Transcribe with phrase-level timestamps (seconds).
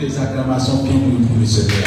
[0.00, 1.84] des acclamations bien pour le Seigneur.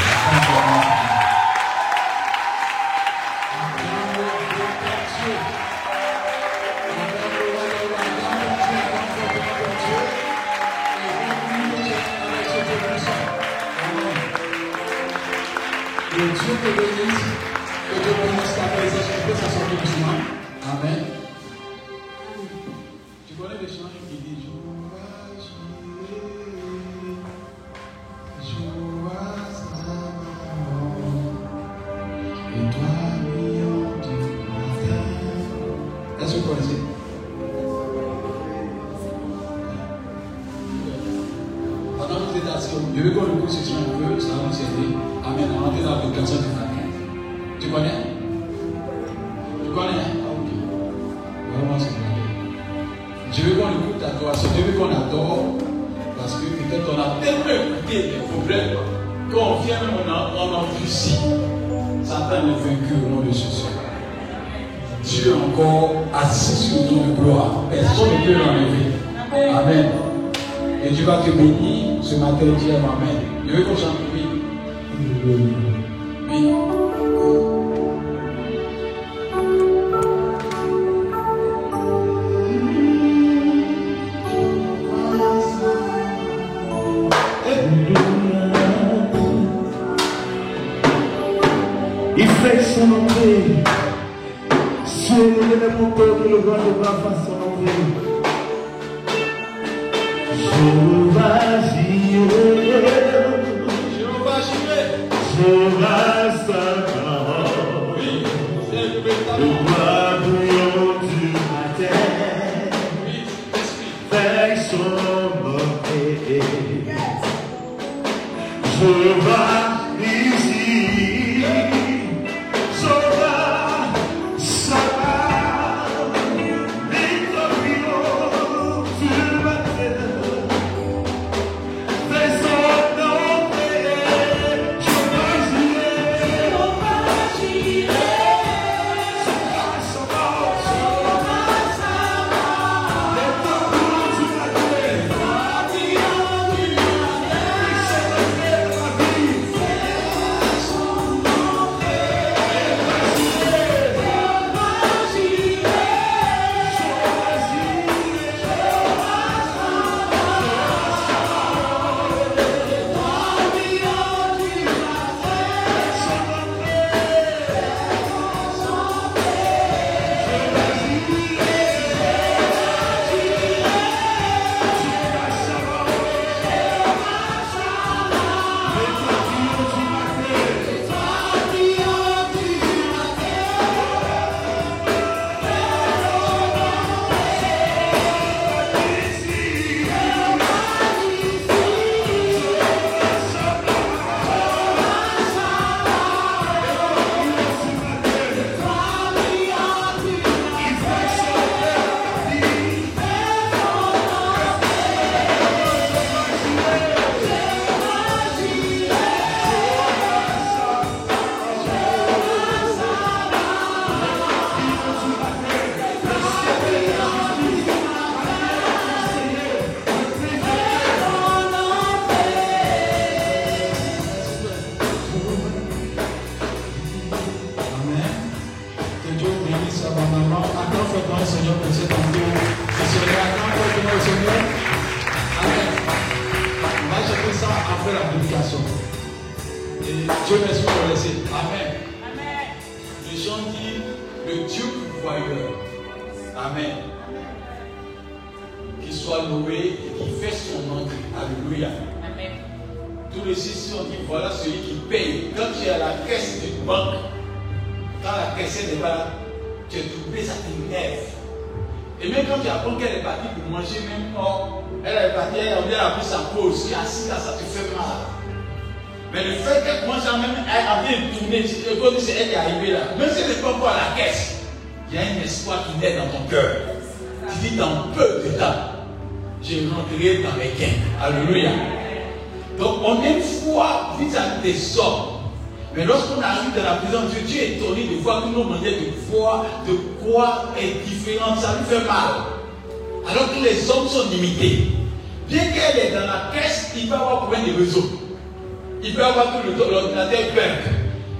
[298.84, 300.58] Il peut avoir que l'ordinateur perd.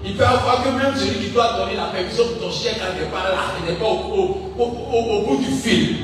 [0.06, 3.06] Il peut avoir que même celui qui doit donner la permission pour ton chèque n'est
[3.10, 5.96] pas là, il n'est pas au, bout du fil.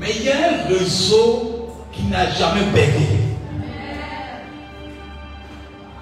[0.00, 3.04] Mais il y a un réseau qui n'a jamais perdu.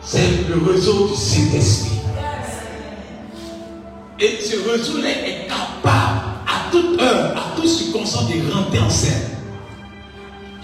[0.01, 1.99] C'est le réseau du Saint-Esprit.
[4.21, 9.36] Et ce réseau-là est capable à toute heure, à toute circonstance de rentrer en scène.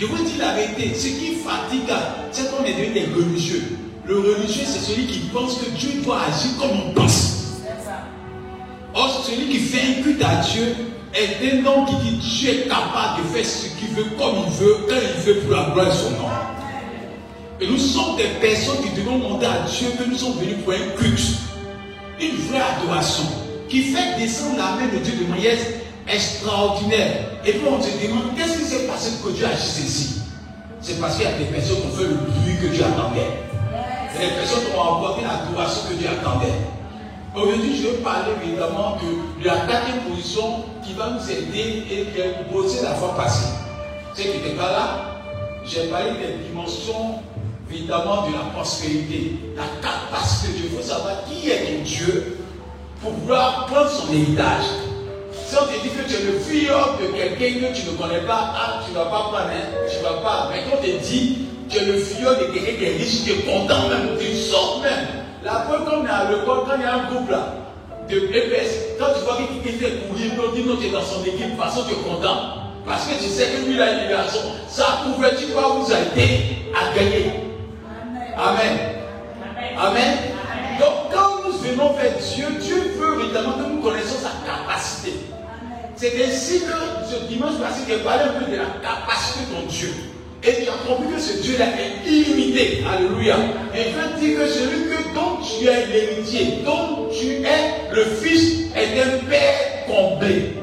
[0.02, 1.94] Je vous dis la vérité, ce qui fatigue,
[2.32, 3.62] c'est qu'on est devenu des religieux.
[4.04, 7.61] Le religieux, c'est celui qui pense que Dieu doit agir comme on pense.
[8.94, 10.75] Or, celui qui fait un culte à Dieu
[11.14, 14.52] est un homme qui dit Dieu est capable de faire ce qu'il veut, comme il
[14.54, 16.28] veut, quand il veut pour la gloire de son nom.
[17.61, 20.73] Et nous sommes des personnes qui devons demander à Dieu que nous sommes venus pour
[20.73, 21.38] un culte,
[22.21, 23.23] une vraie adoration,
[23.68, 25.56] qui fait descendre la main de Dieu de manière
[26.09, 27.40] extraordinaire.
[27.44, 30.23] Et puis on se demande qu'est-ce qui s'est passé que Dieu agisse ici?
[30.80, 33.31] C'est parce qu'il y a des personnes qui ont fait le bruit que Dieu attendait.
[34.20, 36.53] Les personnes qui ont apporté l'adoration que Dieu attendait.
[37.35, 42.20] Aujourd'hui, je vais parler évidemment de, la quatrième position qui va nous aider et qui
[42.20, 43.48] est proposée la fois passée.
[44.14, 45.20] Ceux qui n'étaient pas là,
[45.64, 47.20] j'ai parlé des dimensions
[47.70, 50.68] évidemment de la prospérité, la capacité de Dieu.
[50.72, 52.38] Il faut savoir qui est ton Dieu
[53.00, 54.64] pour pouvoir prendre son héritage.
[55.53, 58.27] Si on te dit que tu es le fils de quelqu'un que tu ne connais
[58.27, 60.49] pas, ah, tu ne vas pas prendre, hein, tu ne vas pas.
[60.51, 63.33] Mais quand on te dit tu es le filleul de quelqu'un qui est riche, tu
[63.33, 65.07] es content même, tu sors même.
[65.45, 67.53] La preuve, comme il y a le quand il y a un couple là,
[68.09, 71.21] de EPS, quand tu vois qu'il fait courir, l'autre dit non, tu es dans son
[71.21, 72.73] équipe, de toute façon tu es content.
[72.87, 74.41] Parce que tu sais que lui, il a une libération.
[74.69, 77.31] Sa couverture va vous aider à gagner.
[78.38, 78.79] Amen.
[79.79, 80.17] Amen.
[80.81, 85.32] Donc quand nous venons vers Dieu, Dieu veut évidemment que nous connaissions sa capacité.
[86.03, 89.67] C'est ainsi que ce dimanche passé, j'ai parlé un peu de la capacité de ton
[89.69, 89.95] Dieu.
[90.43, 92.83] Et tu as compris que ce Dieu-là est illimité.
[92.93, 93.37] Alléluia.
[93.73, 98.73] Et je dire que celui que, dont tu es l'héritier, dont tu es le fils,
[98.75, 100.55] est un père comblé.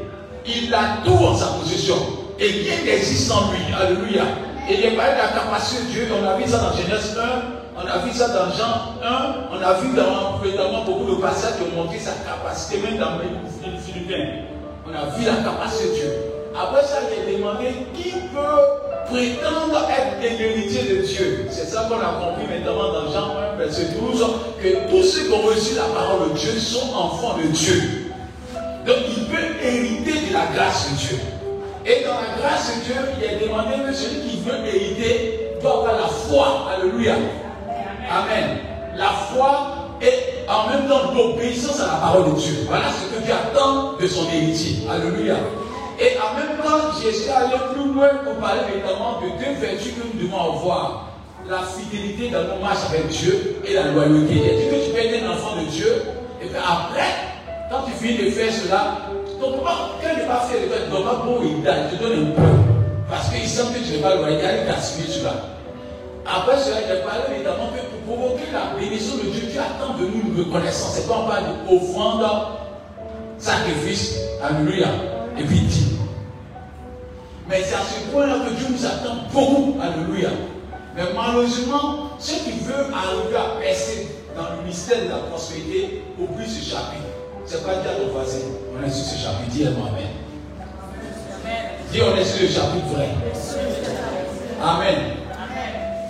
[0.45, 1.95] Il a tout en sa possession.
[2.37, 3.59] Et rien n'existe sans lui.
[3.73, 4.23] Alléluia.
[4.69, 6.07] Et il a parlé de la capacité de Dieu.
[6.21, 7.81] On a vu ça dans Genèse 1.
[7.81, 9.35] On a vu ça dans Jean 1.
[9.53, 13.19] On a vu dans notamment beaucoup de passages qui ont montré sa capacité, même dans
[13.19, 14.48] les Philippins.
[14.89, 16.13] On a vu la capacité de Dieu.
[16.59, 21.47] Après ça, j'ai demandé qui peut prétendre être l'héritier de Dieu.
[21.49, 24.25] C'est ça qu'on a compris maintenant dans Jean 1, verset 12,
[24.61, 28.11] que tous ceux qui ont reçu la parole de Dieu sont enfants de Dieu.
[28.85, 31.19] Donc il peut hériter de la grâce de Dieu.
[31.85, 35.73] Et dans la grâce de Dieu, il est demandé que celui qui veut hériter doit
[35.73, 36.71] avoir la foi.
[36.75, 37.15] Alléluia.
[38.09, 38.57] Amen.
[38.97, 42.65] La foi et en même temps l'obéissance à la parole de Dieu.
[42.67, 44.87] Voilà ce que Dieu attend de son héritier.
[44.89, 45.35] Alléluia.
[45.99, 50.01] Et en même temps, j'ai allé plus loin pour parler notamment de deux vertus que
[50.07, 51.05] nous devons avoir.
[51.47, 54.33] La fidélité dans nos marches avec Dieu et la loyauté.
[54.35, 56.03] Il que tu peux être un enfant de Dieu.
[56.43, 57.09] Et puis après,
[57.71, 58.97] quand tu finis de faire cela,
[59.39, 62.41] ton papa, quand il fait de toi, ton papa, bon, il te donne un peu.
[63.09, 65.33] Parce qu'il sent que tu n'es pas loyal, il t'a suivi cela.
[66.25, 70.05] Après cela, il a parlé évidemment que provoquer la bénédiction de Dieu, Dieu attend de
[70.05, 70.93] nous une reconnaissance.
[70.95, 72.25] C'est pas en parle d'offrande,
[73.37, 74.87] sacrifice, alléluia,
[75.37, 75.97] et puis dit.
[77.47, 79.77] Mais c'est à ce point-là que Dieu nous attend beaucoup.
[79.81, 80.29] Alléluia.
[80.95, 86.49] Mais malheureusement, ceux qui veulent arriver à percer dans le mystère de la prospérité oublient
[86.49, 87.03] ce chapitre.
[87.45, 88.39] C'est pas dire à ton voisin,
[88.77, 89.49] on est sur ce chapitre.
[89.51, 90.07] Dis moi Amen.
[91.91, 93.09] Dis on est sur le chapitre vrai.
[94.61, 94.95] Amen.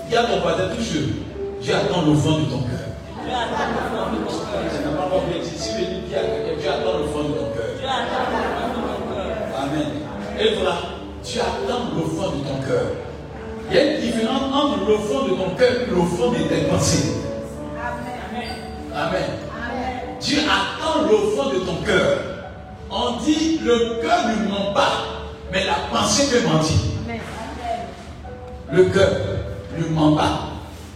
[0.09, 1.29] Dis à ton voisin toujours,
[1.62, 2.88] Dieu attend le fond de ton cœur.
[3.24, 4.72] Dieu attend le fond de ton cœur.
[4.72, 5.43] Ça n'a pas compris.
[5.43, 7.72] Si Dieu attend le fond de ton cœur.
[7.78, 9.63] Dieu attend le fond de ton cœur.
[9.63, 9.89] Amen.
[10.39, 12.91] Et voilà tu attends le fond de ton cœur.
[13.69, 16.38] Il y a une différence entre le fond de ton cœur et le fond de
[16.48, 17.13] tes pensées.
[18.95, 19.24] Amen.
[19.67, 20.17] Amen.
[20.19, 22.17] Tu attends le fond de ton cœur.
[22.89, 25.04] On dit le cœur ne ment pas,
[25.52, 26.78] mais la pensée peut mentir.
[28.72, 29.10] Le cœur
[29.78, 30.48] ne ment pas.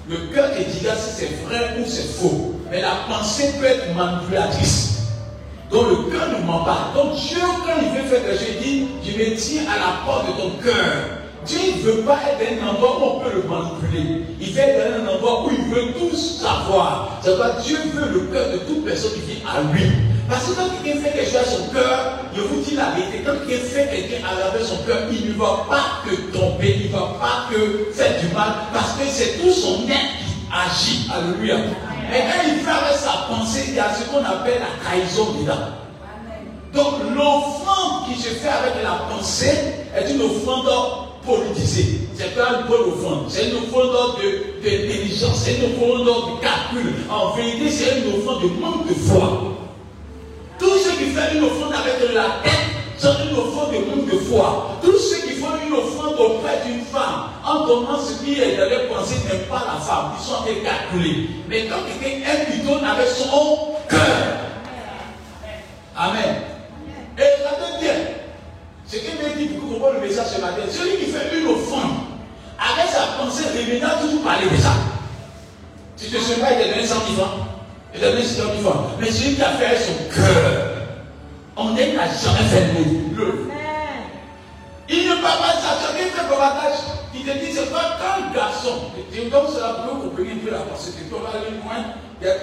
[0.10, 2.56] Le cœur te dira si c'est vrai ou c'est faux.
[2.70, 5.00] Mais la pensée peut être manipulatrice.
[5.72, 6.92] Donc le cœur ne ment pas.
[6.94, 10.06] Donc Dieu, quand il veut faire quelque chose, il dit, je me tiens à la
[10.06, 11.23] porte de ton cœur.
[11.46, 14.26] Dieu ne veut pas être dans un endroit où on peut le manipuler.
[14.40, 17.20] Il veut être dans un endroit où il veut tout savoir.
[17.22, 19.92] C'est pourquoi Dieu veut le cœur de toute personne qui vit à lui.
[20.30, 23.24] Parce que quand quelqu'un fait quelque chose à son cœur, je vous dis la vérité,
[23.26, 26.92] quand quelqu'un fait quelqu'un à travers son cœur, il ne va pas que tomber, il
[26.92, 31.10] ne va pas que faire du mal, parce que c'est tout son être qui agit.
[31.14, 31.58] Alléluia.
[32.10, 35.34] Mais quand il fait avec sa pensée, il y a ce qu'on appelle la trahison
[35.42, 35.84] dedans.
[36.74, 39.58] Donc l'offrande qui se fait avec la pensée
[39.96, 40.70] est une offrande
[41.26, 42.00] politisée.
[42.16, 43.26] C'est pas une bonne offrande.
[43.30, 45.44] C'est une offrande de, d'intelligence.
[45.44, 46.94] C'est une offrande de calcul.
[47.10, 49.54] En vérité, c'est une offrande de manque de foi.
[50.60, 54.18] Tous ceux qui font une offrande avec la tête sont une offrande de manque de
[54.20, 54.78] foi.
[54.84, 58.70] Tous ceux qui font une offrande auprès d'une femme, en donnant ce qui est dans
[58.70, 60.12] leur pensée n'est pas la femme.
[60.18, 61.30] Ils sont calculés.
[61.50, 64.00] Mais quand quelqu'un aime, il donne avec son cœur.
[65.96, 66.36] Amen.
[67.18, 67.94] Et regardez bien.
[68.88, 71.92] Ce qui me dit pour comprendre le message ce matin, celui qui fait une offrande,
[72.60, 74.74] avec sa pensée revenant toujours parler de ça.
[75.98, 77.48] Tu te souviens, il t'a donné 100 000 francs.
[78.04, 78.86] Il t'a donné 100 000 francs.
[79.00, 80.74] Mais celui qui a fait son cœur,
[81.56, 82.66] on n'a jamais fait
[83.16, 83.48] le.
[84.90, 86.80] Il ne parle pas as fait comatage.
[87.16, 88.92] Il te dit, c'est pas qu'un garçon.
[89.14, 90.92] Et donc cela pour comprendre un peu la pensée.
[90.98, 91.94] Tu peux aller loin.
[92.20, 92.34] Il y, a,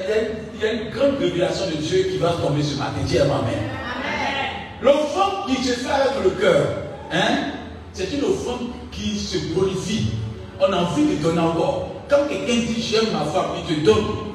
[0.55, 3.01] il y, a, une grande révélation de Dieu qui va tomber ce matin.
[3.05, 3.61] Dis à ma mère.
[4.81, 6.67] L'offrande qui se fait avec le cœur,
[7.13, 7.53] hein,
[7.93, 10.13] c'est une offrande qui se bonifie.
[10.59, 11.89] On a envie de donner encore.
[12.09, 14.30] Quand quelqu'un dit j'aime ma femme, il te donne.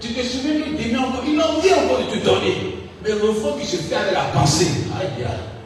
[0.00, 2.76] Tu te souviens d'aimer encore, il a envie encore de te donner.
[3.02, 4.68] Mais l'offrande qui se fait avec la pensée,
[5.00, 5.56] aïe aïe.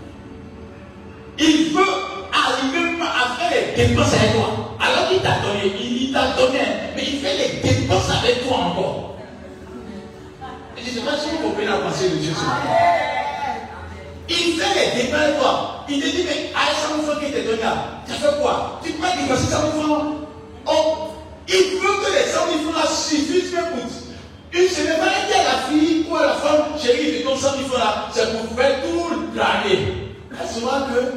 [1.38, 1.81] Il veut
[2.33, 4.77] arriver à faire les dépenses avec toi.
[4.79, 6.61] Alors qu'il t'a donné, il t'a donné,
[6.95, 9.16] mais il fait les dépenses avec toi encore.
[10.77, 12.33] je ne sais pas si vous comprenez la pensée de Dieu.
[14.29, 15.85] Il fait les débats avec toi.
[15.88, 18.81] Il te dit, mais à 100 francs qui te donné là, tu as fait quoi?
[18.85, 20.05] Tu qu'il va 100 francs
[20.66, 21.11] Oh,
[21.49, 23.73] il veut que les 100 000 francs suffisent même
[24.51, 24.97] pour une semaine.
[25.01, 27.79] Il dit à la fille ou à la femme, chérie, tu donnes 100 000 francs
[27.79, 30.17] là, c'est pour faire tout l'année.
[30.53, 31.13] Souvent que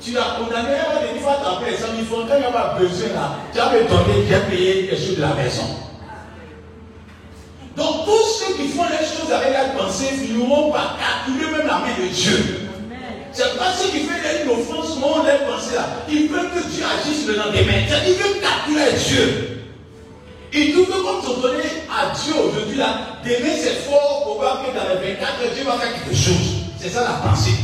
[0.00, 2.46] tu as condamné à des fois tu as payé 100 000 francs, quand il n'y
[2.46, 5.64] a pas besoin là, tu as me donné, j'ai payé les choses de la maison.
[7.76, 11.78] Donc tous ceux qui font les choses avec la pensée finiront par calculer même la
[11.78, 12.68] main de Dieu.
[13.32, 15.86] C'est pas ceux qui font une offense, mon les pensées là.
[16.08, 17.84] Ils veulent que Dieu agisse le lendemain.
[18.06, 19.55] Ils veulent calculer Dieu.
[20.52, 24.78] Ils trouvent que comme ont donné à Dieu aujourd'hui là, demain c'est fort probable que
[24.78, 26.64] dans les 24 heures, Dieu va faire quelque chose.
[26.78, 27.56] C'est ça la pensée.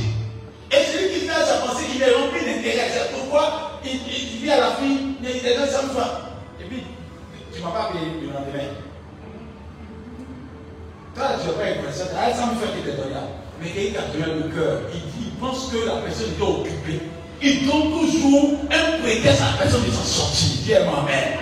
[0.73, 2.91] Et celui qui fait sa pensée, il est rempli d'intérêt.
[2.91, 3.99] C'est pourquoi il,
[4.41, 5.81] dit à la fille, il est dans sa.
[6.61, 6.83] Et puis,
[7.53, 8.73] tu ne m'as pas payé le lendemain.
[11.15, 13.13] Quand tu n'as pas une personne, elle semble faire qu'il te donne
[13.61, 14.81] Mais il a donné le cœur.
[14.95, 17.01] Il, dit, il pense que la personne est occupée.
[17.43, 20.49] Il donne toujours un prétexte à la personne de s'en sortir.
[20.65, 21.39] Dis Amen.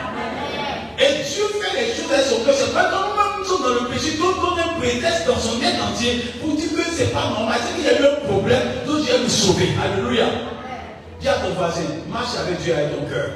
[1.00, 2.54] Et Dieu fait les choses avec son cœur.
[2.54, 4.10] C'est pas comme nous sommes dans le péché.
[4.10, 7.58] Dieu donne un prétexte dans son bien entier pour dire que c'est pas normal.
[7.66, 8.62] C'est qu'il y a eu un problème.
[8.86, 9.70] Donc Dieu me sauver.
[9.82, 10.26] Alléluia.
[11.18, 13.30] Dis à ton voisin, marche avec Dieu avec ton cœur.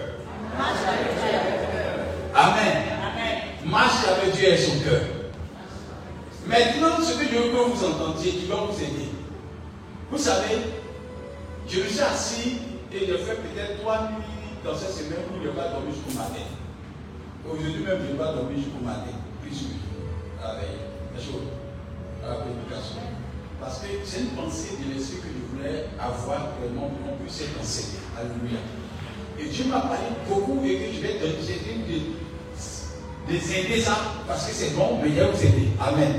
[0.58, 2.44] Marche avec Dieu avec ton cœur.
[2.44, 2.76] Amen.
[3.00, 3.38] Amen.
[3.64, 5.00] Marche avec Dieu avec son cœur.
[6.46, 9.08] Maintenant, ce que je veux que vous entendiez, qui va vous aider.
[10.10, 10.58] Vous savez,
[11.66, 12.58] je me suis assis
[12.92, 14.24] et j'ai fait peut-être trois nuits
[14.62, 16.44] dans cette semaine où je n'ai pas dormi jusqu'au matin.
[17.50, 19.16] Aujourd'hui même, je n'ai pas dormi jusqu'au matin.
[19.42, 20.80] Plus que la veille.
[21.14, 21.20] La
[22.26, 23.00] à la prédication.
[23.60, 27.44] Parce que c'est une pensée de l'esprit que je voulais avoir vraiment pour qu'on puisse
[27.60, 27.98] enseigné.
[28.18, 28.60] Alléluia.
[29.38, 31.32] Et Dieu m'a parlé beaucoup et que je vais donner,
[31.88, 35.68] de, de, aider ça parce que c'est bon, mais il y a vous aider.
[35.80, 36.12] Amen.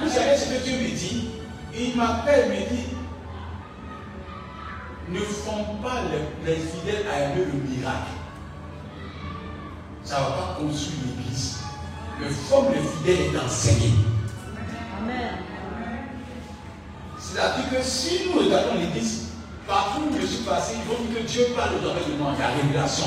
[0.00, 1.30] Vous savez ce que Dieu me dit?
[1.74, 2.86] Il m'appelle, me dit
[5.10, 6.02] ne font pas
[6.44, 8.12] les, fidèles à aimer le miracle.
[10.10, 11.58] Ça ne va pas construire l'église.
[12.18, 13.92] Le forme les fidèles est enseigné.
[14.98, 15.38] Amen.
[17.16, 19.28] C'est-à-dire que si nous regardons l'église,
[19.68, 22.32] partout où je suis passé, il faut que Dieu parle au domaine de moi.
[22.34, 23.06] Il y a révélation,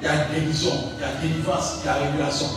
[0.00, 2.48] il y a guérison, il y a délivrance, il y a révélation.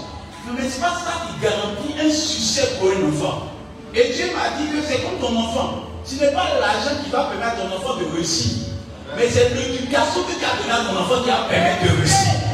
[0.58, 3.54] Mais ce n'est pas ça qui garantit un succès pour un enfant.
[3.94, 5.86] Et Dieu m'a dit que c'est comme ton enfant.
[6.04, 8.74] Ce n'est pas l'argent qui va permettre à ton enfant de réussir.
[9.16, 12.45] Mais c'est l'éducation que tu as donnée à ton enfant qui va permettre de réussir.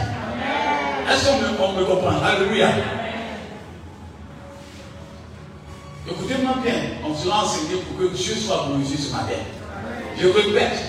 [1.09, 2.69] Est-ce qu'on me, comprend Alléluia.
[6.09, 6.73] Écoutez-moi bien,
[7.07, 9.39] on sera enseigné pour que Dieu soit glorifié ce matin.
[10.19, 10.79] Je répète,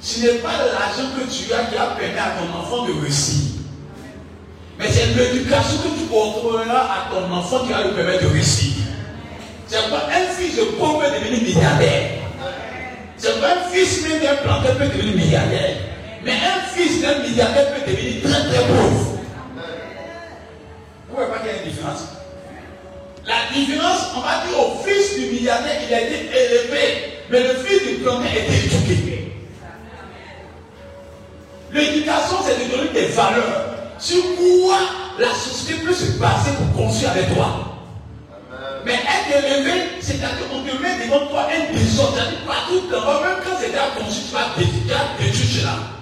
[0.00, 3.56] ce n'est pas l'argent que tu as qui va permettre à ton enfant de réussir.
[4.78, 8.74] Mais c'est l'éducation que tu porteras à ton enfant qui va lui permettre de réussir.
[9.66, 12.10] C'est pas un fils de pauvre peut devenir milliardaire.
[13.16, 15.76] C'est pas un fils même d'un planteur peut devenir milliardaire.
[16.26, 19.20] Mais un fils d'un milliardaire peut devenir très très pauvre.
[21.08, 22.02] Vous voyez pas qu'il y a une différence?
[23.24, 27.22] La différence, on va dire au fils du milliardaire, il a été élevé.
[27.30, 29.32] Mais le fils du a été éduqué.
[31.72, 33.76] L'éducation, c'est de donner des valeurs.
[34.00, 34.78] Sur quoi
[35.20, 37.78] la société peut se baser pour construire avec toi?
[38.84, 42.16] Mais être élevé, c'est-à-dire qu'on te met devant toi un désordre.
[42.16, 45.95] C'est-à-dire partout devant, même quand c'est déjà conçu, tu vas détruire cela.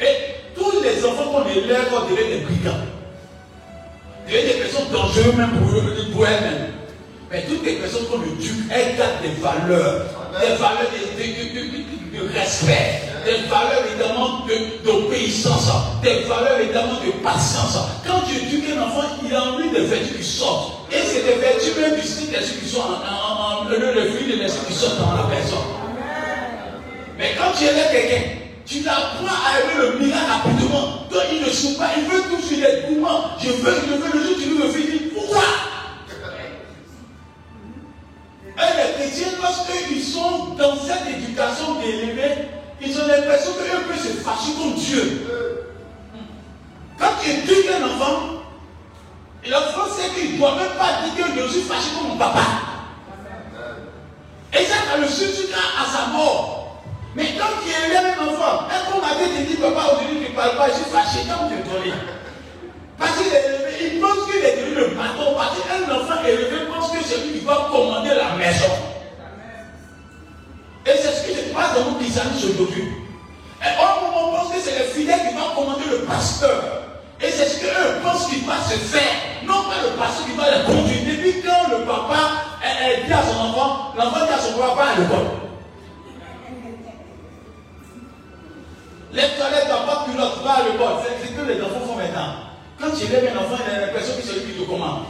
[0.00, 2.84] Et tous les enfants qu'on élève vont devenir des brigands.
[4.26, 6.72] Devenir des personnes dangereuses même pour, eux, pour elles-mêmes.
[7.30, 10.06] Mais toutes les personnes qu'on éduque, elles gardent des valeurs.
[10.40, 14.46] Des valeurs de, respect des valeurs évidemment
[14.84, 15.68] d'obéissance,
[16.02, 17.76] des valeurs évidemment de patience.
[18.06, 20.92] Quand tu éduques un enfant, il a envie de vertus qui sortent.
[20.92, 24.78] Et c'est des vertus même du style qui sont en, le fruit de l'esprit qui
[24.78, 25.58] sortent dans la personne.
[27.18, 28.22] Mais quand tu élèves quelqu'un,
[28.66, 31.06] tu l'apprends à aimer le miracle rapidement.
[31.08, 33.30] Toi, il ne sait pas, il veut tout sur les mouvements.
[33.38, 35.02] Je veux, je veux, le jour tu veux me finir.
[35.14, 35.42] Pourquoi?
[38.58, 42.48] Et les chrétiens, lorsqu'ils sont dans cette éducation d'élevés,
[42.80, 45.26] ils ont l'impression qu'eux peuvent se fâcher contre Dieu.
[46.98, 48.42] Quand tu éduques un enfant,
[49.48, 52.40] l'enfant sait qu'il ne doit même pas dire que je suis fâché contre mon papa.
[54.58, 56.55] Et ça, ça le suffira à sa mort.
[57.16, 60.36] Mais quand tu élèves un enfant, un homme a te dit, papa, aujourd'hui tu ne
[60.36, 61.92] parles pas, je suis fâché, quand tu es
[62.98, 65.32] Parce qu'il est élevé, il pense qu'il est devenu le patron.
[65.34, 68.68] Parce qu'un enfant élevé pense que c'est lui qui va commander la maison.
[70.84, 72.84] Et c'est ce qui se passe dans notre christianisme aujourd'hui.
[73.64, 76.62] Et on pense que c'est les fidèles qui vont commander le pasteur.
[77.18, 79.16] Et c'est ce qu'eux pensent qu'il va se faire.
[79.46, 81.16] Non pas le pasteur qui va les conduire.
[81.16, 82.44] Depuis quand le papa
[83.06, 85.45] dit à son enfant, l'enfant dit à son papa à l'école?
[89.16, 91.00] Les toilettes n'ont pas culotte, va à l'école.
[91.00, 92.36] C'est ce que les enfants font maintenant.
[92.78, 95.04] Quand tu élèves un enfant, il a l'impression que c'est lui qui te commande.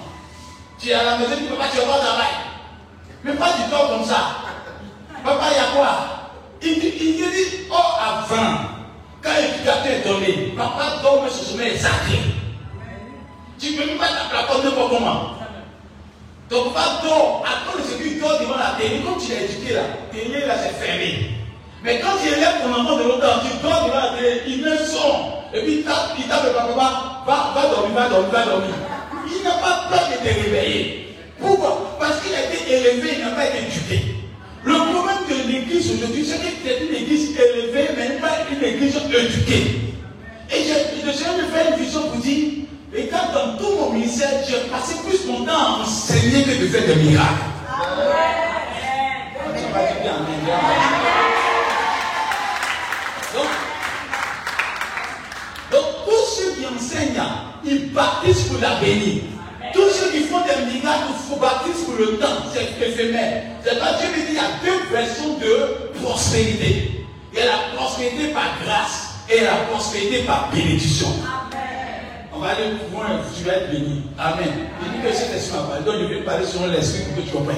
[0.79, 2.38] Tu es à la maison, tu ne peux pas, tu vas pas travailler.
[3.25, 4.47] Mais pas du tout comme ça.
[5.25, 5.99] Papa, il y a quoi?
[6.62, 8.59] Il, il, dit, oh, avant,
[9.21, 12.21] quand l'éducateur est donné, papa dorme sur sommeil sacré.
[13.59, 15.31] Tu ne peux même pas t'appeler n'importe comment.
[16.49, 19.83] Ton papa dort, attends ce qu'il dort devant la télé, comme tu l'as éduqué là,
[20.12, 21.36] télé là c'est fermé.
[21.87, 24.77] Mais quand tu élèves ton enfant de l'autre tu dors devant la télé, il met
[24.77, 28.44] son, et puis il tape, il tape le papa, va, va dormir, va dormir, va
[28.44, 28.75] dormir.
[29.25, 31.14] Il n'a pas peur de te réveiller.
[31.40, 31.96] Pourquoi?
[32.01, 34.16] Parce qu'il a été élevé, il n'a pas été éduqué.
[34.64, 38.96] Le problème de l'église aujourd'hui, c'est que c'est une église élevée, mais pas une église
[38.96, 39.94] éduquée.
[40.51, 44.31] Et je, je me faire une vision pour dire, et quand dans tout mon ministère,
[44.49, 47.46] j'ai passé plus mon temps à enseigner que de faire des miracles.
[56.69, 57.23] Qui enseignent,
[57.65, 59.23] ils baptisent pour la bénie.
[59.73, 63.43] Tous ceux qui font des miracles faut baptiser pour le temps, c'est éphémère.
[63.63, 67.05] C'est pas Dieu me dit il y a deux versions de prospérité.
[67.33, 71.09] Il y a la prospérité par grâce et la prospérité par bénédiction.
[72.35, 74.03] On va aller voir, tu vas être béni.
[74.19, 74.49] Amen.
[74.83, 77.29] Je dis que cet esprit m'a parlé, donc je vais parler sur l'esprit pour que
[77.29, 77.57] tu comprennes.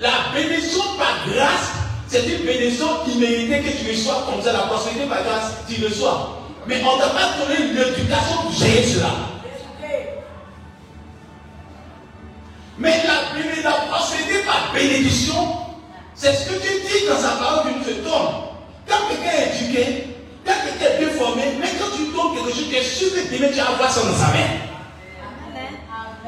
[0.00, 1.72] La bénédiction par grâce,
[2.08, 4.52] c'est une bénédiction imméritée que tu reçois comme ça.
[4.52, 6.39] La prospérité par grâce, tu reçois.
[6.70, 9.10] Mais on ne t'a pas donné l'éducation pour gérer cela.
[12.78, 15.48] Mais la, la procédé par bénédiction,
[16.14, 18.08] c'est ce que tu dis dans sa parole que nous te.
[18.08, 20.06] Quand quelqu'un est éduqué,
[20.46, 23.34] quand quelqu'un est bien formé, mais quand tu donnes quelque chose, tu es sûr que
[23.34, 24.70] demain tu vas avoir ça dans sa main.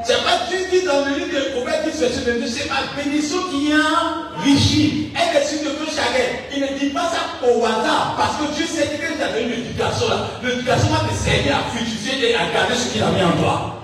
[0.05, 3.39] C'est pas tu dis dans le livre de Proverbe 10, verset 22, c'est ma bénédiction
[3.49, 5.13] qui a enrichi.
[5.15, 8.67] Elle est sur de que Il ne dit pas ça au hasard, parce que Dieu
[8.67, 10.17] sait que tu as donné l'éducation là.
[10.43, 13.83] L'éducation va te servir à fructifier et à garder ce qu'il a mis en toi.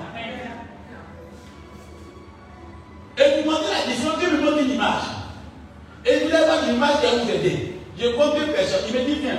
[3.18, 5.02] Et vous demandez la différence, Dieu me montre une image.
[6.06, 7.74] Et vous avez une image qui va vous aider.
[7.98, 8.80] Je compte deux personnes.
[8.88, 9.38] Il me dit, viens.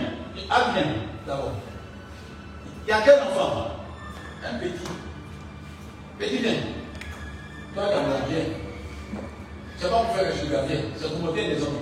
[0.50, 0.84] Ah, viens,
[1.26, 1.54] d'abord.
[2.86, 3.68] Il y a quel enfant?
[4.46, 4.74] Un petit.
[6.20, 6.54] Petit, viens.
[7.74, 8.46] Toi, dans la viens.
[9.78, 10.82] C'est pas pour faire le sugar, viens.
[11.00, 11.78] C'est pour montrer les hommes.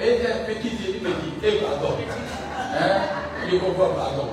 [0.00, 1.46] Et petit, il dit petit.
[1.46, 1.96] Et pardon.
[2.74, 3.00] Hein?
[3.50, 4.28] Il comprend pardon.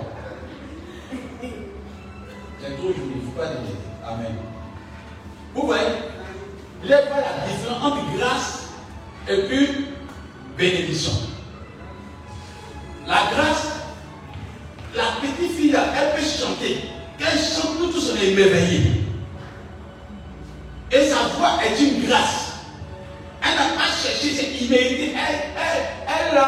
[2.61, 3.75] C'est trop joli, il ne faut pas dire.
[4.05, 4.35] Amen.
[5.53, 5.83] Vous voyez
[6.85, 8.69] il a pas la différence entre grâce
[9.27, 9.87] et puis
[10.55, 11.13] bénédiction.
[13.07, 13.67] La grâce,
[14.95, 16.81] la petite fille, elle peut chanter.
[17.17, 19.03] Quand elle chante, nous tous on est émerveillés.
[20.91, 22.44] Et sa voix est une grâce.
[23.45, 25.13] Elle n'a pas cherché, c'est immérité.
[25.15, 26.41] Elle, elle, elle,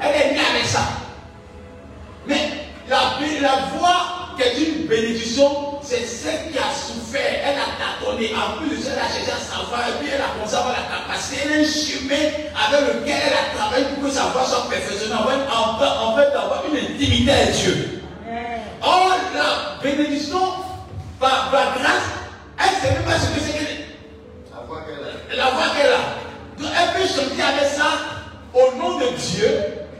[0.00, 0.80] elle est née avec ça.
[2.26, 2.50] Mais
[2.88, 8.32] la, la voix qui est une bénédiction, c'est celle qui a souffert, elle a tâtonné,
[8.34, 10.96] en plus elle a cherché à savoir, et puis elle a commencé à avoir la
[10.96, 12.24] capacité, elle a un chemin
[12.66, 16.30] avec lequel elle a travaillé pour que sa voix soit perfectionnée, en fait, en fait
[16.32, 18.02] d'avoir une intimité avec Dieu.
[18.82, 20.40] Or, la bénédiction,
[21.20, 22.10] par, par grâce,
[22.58, 23.83] elle ne sait même pas ce que c'est qu'elle est.
[23.83, 23.83] La
[24.74, 25.44] voix qu'elle a.
[25.44, 26.24] La voix qu'elle a.
[26.58, 27.90] Donc elle peut chanter avec ça
[28.54, 29.48] au nom de Dieu,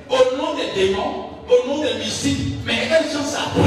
[0.08, 3.66] au nom des démons, au nom des mystiques, mais elle chante sa voix.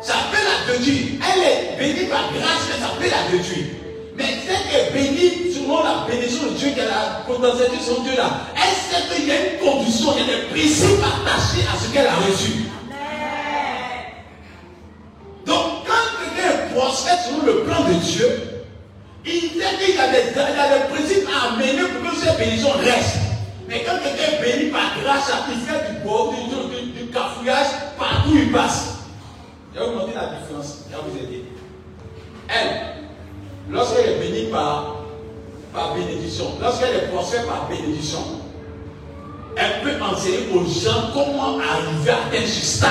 [0.00, 1.20] Ça peut la détruire.
[1.22, 3.66] Elle est bénie par grâce, mais ça peut la détruire.
[4.16, 8.12] Mais celle qui est bénie selon la bénédiction de Dieu qu'elle a potentialité sur Dieu
[8.16, 11.78] là, elle sait qu'il y a une condition, il y a des principes attachés à
[11.78, 12.52] ce qu'elle a reçu.
[15.46, 18.28] Donc quand quelqu'un prospère selon le plan de Dieu,
[19.24, 20.32] il sait qu'il y, a des,
[20.92, 23.18] principes à amener pour que cette bénédiction reste.
[23.68, 27.68] Mais quand quelqu'un est béni par grâce, il fait du beau, du, du, du cafouillage
[27.98, 28.98] partout où il passe.
[29.74, 30.84] Je vais vous montrer la différence.
[30.90, 31.44] Je vais vous aider.
[32.48, 34.96] Elle, lorsqu'elle est bénie par,
[35.72, 38.18] par bénédiction, lorsqu'elle est prospère par bénédiction,
[39.56, 42.90] elle peut enseigner aux gens comment arriver à atteindre ce stade.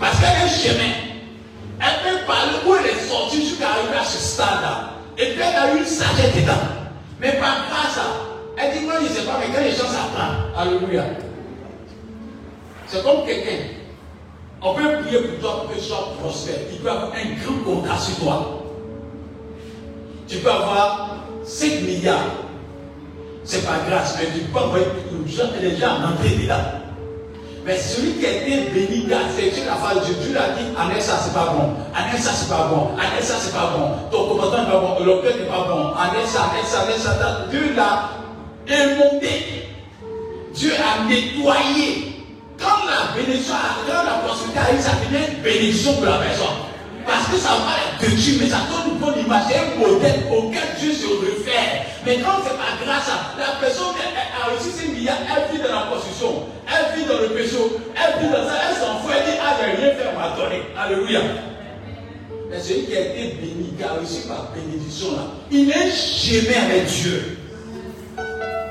[0.00, 1.13] Parce qu'elle a un chemin.
[1.84, 4.90] Elle peut parler où elle est sortie jusqu'à arriver à ce stade-là.
[5.18, 6.52] Et puis elle a eu une sagesse dedans.
[7.20, 8.00] Mais par grâce,
[8.56, 10.44] elle dit moi je ne sais pas, mais quand les gens s'apprennent.
[10.56, 11.04] Alléluia.
[12.86, 13.64] C'est comme quelqu'un.
[14.62, 16.54] On peut prier pour toi pour que tu sois prospère.
[16.72, 18.62] Il peut avoir un grand contrat sur toi.
[20.26, 22.30] Tu peux avoir 5 milliards.
[23.44, 24.78] C'est pas grâce, mais tu peux avoir
[25.60, 26.83] les gens en entrée dedans.
[27.64, 30.14] Mais celui qui a été béni c'est la phase de Dieu.
[30.22, 31.72] Dieu l'a dit, Annette, ça c'est pas bon.
[31.96, 32.90] Annette, ça c'est pas bon.
[32.98, 33.90] Annette, ça c'est pas bon.
[34.10, 35.04] Ton commandant n'est pas bon.
[35.04, 35.92] Le père n'est pas bon.
[35.96, 37.46] Annette, ça, ça, ça.
[37.50, 38.10] Dieu l'a
[38.68, 39.68] émonté.
[40.54, 42.14] Dieu a nettoyé
[42.58, 43.54] quand la bénédiction,
[43.86, 46.46] quand la prospérité arrive, ça devient une bénédiction pour la personne.
[47.06, 50.62] Parce que ça va être détruit, mais ça donne une bonne image, un modèle auquel
[50.78, 51.86] Dieu se réfère.
[52.04, 55.74] Mais quand c'est pas grâce à la personne a reçu ses milliards, elle vit dans
[55.74, 57.56] la possession, elle vit dans le péché,
[57.96, 60.62] elle vit dans ça, elle s'en fout, elle dit, ah, j'ai rien fait, m'a donné.
[60.76, 61.20] Alléluia.
[62.50, 66.66] Mais celui qui a été béni, qui a reçu par bénédiction là, il est chemin
[66.66, 67.38] avec Dieu.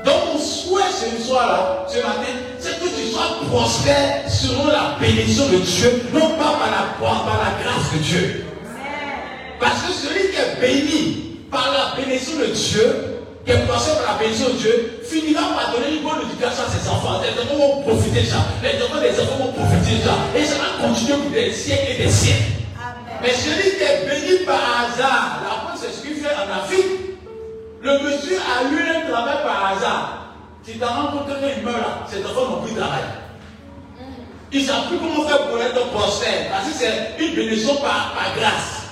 [0.04, 5.48] Donc mon souhait ce soir-là, ce matin, c'est que tu sois prospère selon la bénédiction
[5.48, 8.44] de Dieu, non pas par la, par la grâce de Dieu.
[9.64, 14.12] Parce que celui qui est béni par la bénédiction de Dieu, qui est prospère par
[14.12, 17.22] la bénédiction de Dieu, finira par donner une bonne éducation à ses enfants.
[17.24, 18.44] Les enfants vont profiter de ça.
[18.62, 20.16] Les enfants des enfants vont profiter de ça.
[20.36, 22.60] Et ça va continuer pour des siècles et des siècles.
[23.22, 27.16] Mais celui qui est béni par hasard, la c'est ce qu'il fait en Afrique.
[27.80, 30.34] Le monsieur a eu un travail par hasard.
[30.62, 33.04] Tu t'en rends compte quand il meurt là, ses enfants n'ont plus de travail.
[34.52, 36.50] Ils ne savent plus comment faire pour être prospère.
[36.50, 38.83] Parce que c'est une bénédiction par, grâce.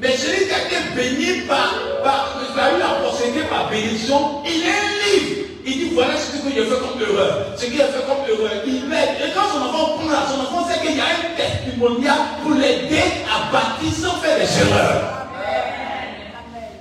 [0.00, 4.62] Mais celui qui a été béni par, par, a eu la prospérité par bénédiction, il
[4.62, 5.48] est libre.
[5.66, 7.52] Il dit voilà ce que j'ai fait comme erreur.
[7.56, 8.76] Ce qu'il a fait comme erreur, il.
[8.76, 12.52] Et quand son enfant prend là, son enfant sait qu'il y a un testimonial pour
[12.52, 15.20] l'aider à bâtir sans faire des erreurs.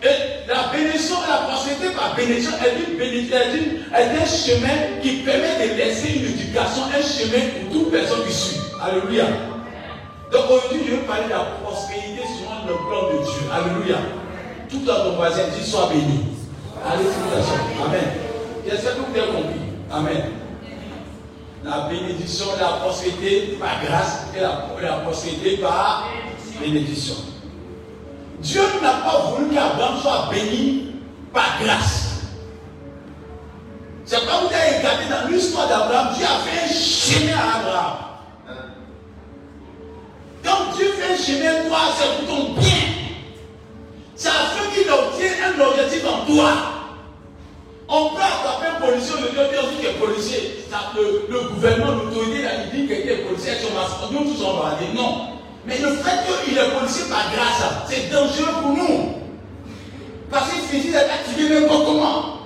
[0.01, 5.67] Et la bénédiction, la prospérité par bénédiction est une bénédiction, est, un chemin qui permet
[5.67, 8.60] de laisser une éducation, un chemin pour toute personne qui suit.
[8.82, 9.25] Alléluia.
[10.31, 13.49] Donc aujourd'hui, je veux parler de la prospérité selon plan de Dieu.
[13.51, 13.97] Alléluia.
[14.69, 16.25] Tout dans ton voisin dit sois béni.
[16.85, 17.13] Alléluia.
[17.85, 18.11] Amen.
[18.67, 19.59] J'espère que vous avez compris?
[19.91, 20.23] Amen.
[21.63, 26.07] La bénédiction, la prospérité par grâce et la, la prospérité par
[26.61, 27.15] bénédiction.
[28.39, 30.93] Dieu n'a pas voulu qu'Abraham soit béni
[31.33, 32.05] par grâce.
[34.05, 38.08] C'est pas vous avez regardé dans l'histoire d'Abraham, Dieu a fait à Abraham.
[40.50, 42.69] Quand Dieu fait chemin, toi, c'est pour ton bien.
[44.15, 46.50] C'est afin qu'il obtienne un objectif en toi.
[47.87, 50.56] On peut attraper un policier, le Dieu dit qu'il est policier.
[50.95, 53.54] Le, gouvernement, l'autorité, il dit qu'il est policier,
[54.12, 55.39] nous tous on va non.
[55.65, 59.15] Mais le fait qu'il est policier par grâce, c'est dangereux pour nous.
[60.31, 62.37] Parce qu'il finit d'être activé n'importe comment.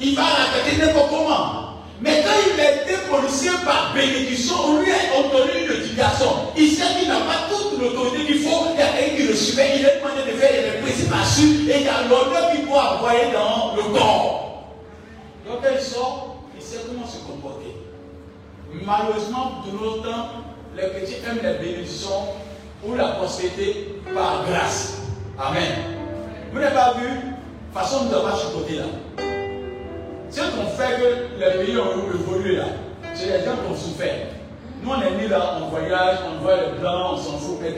[0.00, 1.63] Il va raconter n'importe comment.
[2.04, 6.26] Mais quand il a été policier par bénédiction, on lui a donné une éducation.
[6.54, 8.66] Il sait qu'il n'a pas toute l'autorité qu'il faut.
[8.74, 9.78] Il y a quelqu'un qui le suivait.
[9.78, 11.68] Il est demandé de faire des principes.
[11.70, 14.74] Et il y a l'honneur qu'il faut envoyer dans le corps.
[15.48, 17.74] Donc quand il sort, il sait comment se comporter.
[18.84, 20.28] Malheureusement, de nos temps,
[20.76, 22.34] les chrétiens aiment les bénédictions
[22.84, 24.98] ou la prospérité par grâce.
[25.38, 25.72] Amen.
[26.52, 27.08] Vous n'avez pas vu
[27.72, 29.33] façon de avoir côté là.
[30.34, 32.64] Ce qu'on fait que les pays ont évolué là,
[33.14, 34.16] c'est les gens qui ont souffert.
[34.82, 37.58] Nous on est nés là, on voyage, on voit les blancs, on s'en fout.
[37.62, 37.72] Mais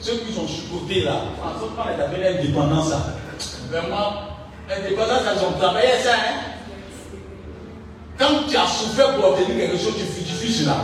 [0.00, 2.92] ceux qui sont chicotés là, en fait, on est appelé l'indépendance
[3.70, 4.12] vraiment,
[4.68, 6.40] l'indépendance, elles ont travaillé ça, hein.
[8.16, 10.76] Quand tu as souffert pour obtenir quelque chose, tu fructifies cela.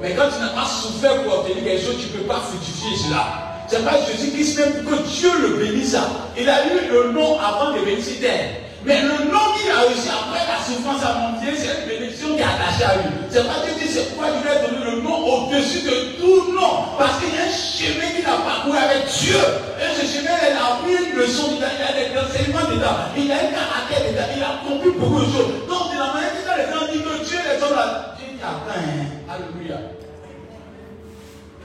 [0.00, 2.96] Mais quand tu n'as pas souffert pour obtenir quelque chose, tu ne peux pas fructifier
[2.96, 3.24] cela.
[3.68, 5.96] C'est pas Jésus-Christ même que Dieu le bénisse.
[6.38, 8.67] Il a eu le nom avant de bénir terre.
[8.84, 12.40] Mais le nom qu'il a reçu après la souffrance à monter, c'est une bénédiction qui
[12.40, 13.10] est attachée à lui.
[13.28, 16.52] C'est pas Dieu dit c'est pourquoi Dieu lui a donné le nom au-dessus de tout
[16.52, 16.94] nom.
[16.96, 19.42] Parce qu'il y a un chemin qu'il a parcouru avec Dieu.
[19.82, 23.30] Et ce chemin, il a pris une leçon dedans, il a des enseignements dedans, il
[23.32, 25.52] a un caractère dedans, il a compris beaucoup de choses.
[25.66, 28.42] Donc, de la manière que les gens disent que Dieu les hommes là, Dieu dit
[28.42, 29.06] attends, hein.
[29.26, 29.78] Alléluia.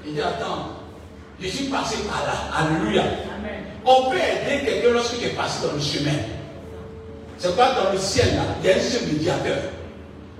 [0.05, 0.82] Il dit attends.
[1.39, 2.49] Je suis passé par là.
[2.57, 3.03] Alléluia.
[3.86, 6.18] On peut aider quelqu'un lorsque tu es passé dans le chemin.
[7.38, 8.43] C'est pas dans le ciel là.
[8.61, 9.57] Il y a un seul médiateur.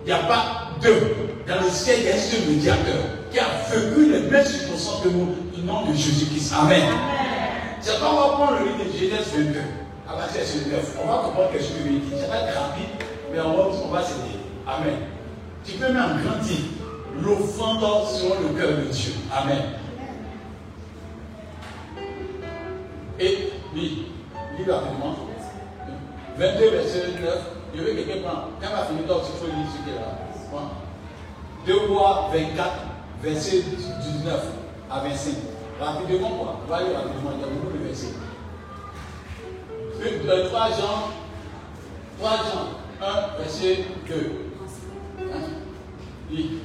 [0.06, 1.16] Il n'y a pas deux.
[1.48, 5.02] Dans le ciel, il y a un seul médiateur qui a vécu les mêmes circonstances
[5.04, 6.54] que nous, au nom de Jésus-Christ.
[6.58, 6.84] Amen.
[7.82, 9.60] C'est pas on va prendre le livre de Genèse 22.
[10.08, 10.98] À partir de 9.
[11.04, 12.20] On va comprendre quelque chose que je dire.
[12.20, 12.90] Ça va être rapide,
[13.32, 14.40] mais on va, on va s'aider.
[14.68, 14.96] Amen.
[15.66, 16.58] Tu peux même grandir
[17.22, 19.14] l'offrande sur le cœur de Dieu.
[19.34, 19.64] Amen.
[23.20, 24.06] Et, lis,
[24.58, 25.16] lis rapidement.
[26.38, 27.54] 22, verset 9.
[27.76, 28.36] Je veux que quelqu'un prenne.
[28.62, 30.24] Quand on va finir, donc, il faut lire ce qui est là.
[31.66, 32.72] 2 rois 24,
[33.22, 34.42] verset 19
[34.92, 35.34] à 25.
[35.80, 36.60] Rapidement, quoi.
[36.66, 37.32] On va lire rapidement.
[37.36, 38.08] Il y a beaucoup de versets.
[40.50, 41.10] 3 Jean,
[42.20, 44.16] 3 Jean 1, verset 2.
[45.20, 45.40] Hein?
[46.30, 46.60] Lis.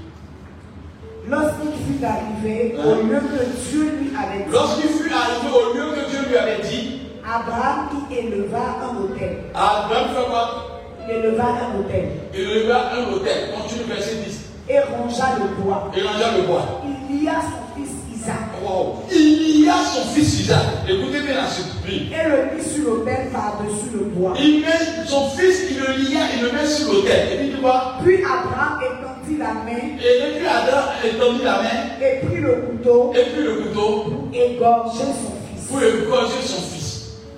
[1.28, 2.96] Lorsqu'il fut arrivé au hein?
[3.04, 4.50] lieu que Dieu lui avait dit.
[4.50, 7.07] Lorsqu'il fut arrivé au lieu que Dieu lui avait dit.
[7.28, 9.36] Abraham y éleva un hôtel.
[9.54, 10.80] Abraham fait quoi?
[11.06, 12.08] Il éleva un hôtel.
[12.32, 13.50] Il éleva un hôtel.
[13.54, 14.40] Continue verset 10.
[14.70, 15.90] Et rongea le bois.
[15.94, 16.82] Et rongea le bois.
[17.10, 18.48] Il y a son fils Isaac.
[18.64, 19.02] Wow.
[19.12, 20.58] Il y a son fils Isaac.
[20.88, 21.66] Écoutez bien la suite.
[21.86, 24.32] Et le mit sur l'autel par-dessus le bois.
[24.38, 27.28] Il met son fils, il le lia, il le met sur l'autel.
[27.30, 27.58] Et puis
[28.04, 29.84] Puis Abraham étendit la main.
[30.00, 32.00] Et puis Adam étendit la main.
[32.00, 33.12] Et prit le couteau.
[33.14, 34.04] Et puis le couteau.
[34.08, 35.66] Pour égorger son fils.
[35.68, 36.77] Pour égorger son fils.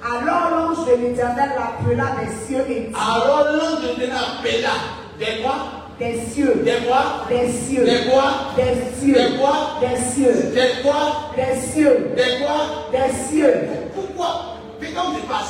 [0.03, 2.95] Alors l'ange de l'éternel l'appela des cieux et dit.
[2.95, 4.71] Alors l'ange de l'éternel l'appela
[5.19, 5.81] des quoi?
[6.01, 6.63] des cieux.
[6.65, 7.27] Des quoi?
[7.29, 7.85] Des cieux.
[7.85, 8.55] Des quoi?
[8.57, 9.13] Des cieux.
[9.15, 9.79] Des quoi?
[9.81, 10.53] Des cieux.
[10.55, 11.31] Des quoi?
[11.37, 12.11] Des cieux.
[12.17, 12.89] Des quoi?
[12.91, 13.55] Des cieux.
[13.95, 14.57] Pourquoi?
[14.81, 15.45] Mais quand tu pas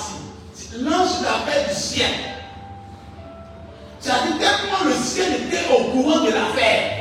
[0.78, 2.11] l'ange l'appelle du ciel.
[4.01, 6.99] C'est-à-dire tellement le ciel était au courant de l'affaire.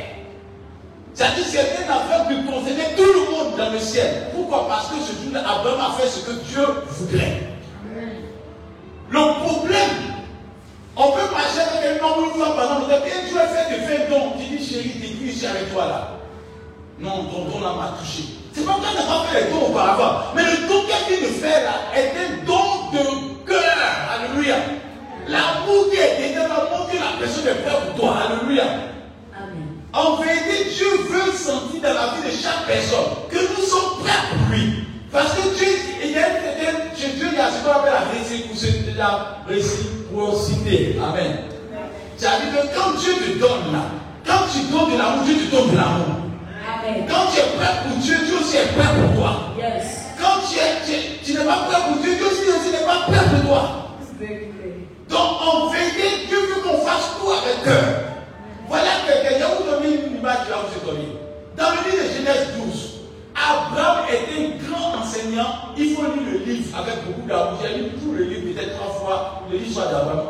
[1.20, 4.28] C'est-à-dire c'était une affaire qui concernait tout le monde dans le ciel.
[4.34, 4.66] Pourquoi?
[4.66, 7.42] Parce que ce jour-là, Abraham a fait ce que Dieu voudrait.
[9.10, 10.16] Le problème,
[10.96, 13.68] on peut marcher avec un homme une fois pendant le temps, et Dieu a fait
[13.70, 14.32] de faire don.
[14.38, 16.08] Tu dis, chérie, t'es plus ici avec toi là.
[16.98, 18.22] Non, ton don là m'a touché.
[18.54, 20.20] C'est pas qu'on n'a pas fait les dons auparavant.
[20.34, 23.76] Mais le don qu'il vient de faire là est un don de cœur.
[24.10, 24.56] Alléluia.
[25.28, 28.16] L'amour qui est l'amour que la personne est prête pour toi.
[28.24, 28.64] Alléluia.
[29.92, 34.22] En vérité, Dieu veut sentir dans la vie de chaque personne que nous sommes prêts
[34.30, 34.84] pour lui.
[35.10, 35.66] Parce que Dieu,
[36.04, 36.26] il y a
[36.96, 37.94] chez Dieu, il y a ce qu'on appelle
[38.96, 40.96] la réciprocité.
[41.02, 41.38] Amen.
[42.16, 43.84] C'est-à-dire que quand Dieu te donne là,
[44.24, 46.06] quand tu donnes de l'amour, Dieu te donne de l'amour.
[47.08, 49.32] Quand tu es prêt pour Dieu, Dieu aussi est prêt pour toi.
[50.20, 53.48] Quand tu, es, tu, n'es pas prêt pour Dieu, Dieu aussi n'est pas prêt pour
[53.48, 53.62] toi.
[55.08, 58.19] Donc en vérité, Dieu veut qu'on fasse tout avec cœur.
[58.70, 61.18] Voilà quelqu'un, il y a une image là où donné.
[61.58, 63.00] Dans le livre de Genèse 12,
[63.34, 65.74] Abraham était un grand enseignant.
[65.76, 67.58] Il faut lire le livre avec beaucoup d'amour.
[67.60, 70.22] J'ai lu tout le livre peut-être trois fois, le livre d'Abraham.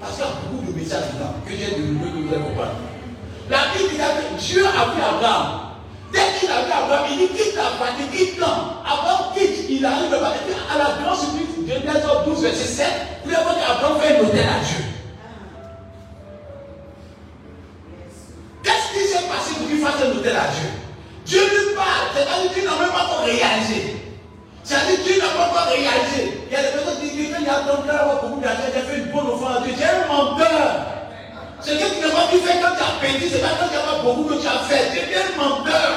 [0.00, 2.80] Parce qu'il y a beaucoup de messages dedans que j'ai de que vous avez comprendre.
[3.50, 5.76] La Bible dit que Dieu a vu Abraham.
[6.10, 8.80] Dès qu'il a vu Abraham, il dit quitte la partie, quitte temps.
[8.80, 12.86] Abraham quitte, il arrive à la grande surprise, Genèse 12, verset 7,
[13.26, 14.93] vous allez voir qu'Abraham fait un hôtel à Dieu.
[18.64, 20.70] Qu'est-ce qui s'est passé pour qu'il fasse un hôtel à Dieu?
[21.26, 23.96] Dieu lui parle, c'est-à-dire qu'il n'a même pas encore réalisé.
[24.64, 26.32] C'est-à-dire Dieu n'a pas encore réalisé.
[26.48, 28.80] Il y a des personnes qui disent qu'il y a donc là beaucoup d'argent, j'ai
[28.80, 29.76] fait une bonne offrande à Dieu.
[29.76, 30.94] Es un menteur.
[31.60, 33.76] C'est que tu n'as pas pu faire quand tu as pété, c'est pas quand tu
[33.76, 34.92] n'as pas beaucoup que tu as fait.
[34.92, 35.90] Tu es un menteur.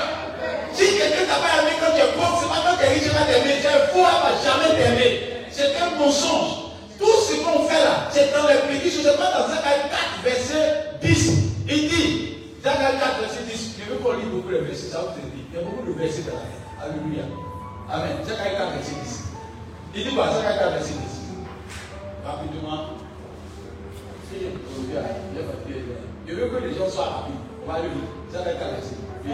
[0.75, 3.03] Si quelqu'un t'a pas aimé quand tu es pauvre, c'est pas quand tu es riche,
[3.03, 3.55] tu vas t'aimer.
[3.63, 5.11] Tu es fou, elle va jamais t'aimer.
[5.51, 6.75] C'est un mensonge.
[6.99, 10.23] Tout ce qu'on fait là, c'est dans les petits choses, c'est pas dans Zacharie 4,
[10.23, 11.31] verset 10.
[11.69, 13.75] Il dit, Zacharie 4, verset 10.
[13.77, 16.85] Je veux qu'on lit beaucoup les versets, Il y a beaucoup de versets dans la
[16.85, 17.23] Alléluia.
[17.89, 18.17] Amen.
[18.25, 19.23] Zacharie 4, verset 10.
[19.95, 20.99] Il dit quoi Zacharie 4, verset 10.
[22.25, 22.83] Rapidement.
[26.27, 27.35] Je veux que les gens soient rapides.
[27.63, 28.09] On va aller vite.
[28.31, 29.31] Zacharie 4, verset 10.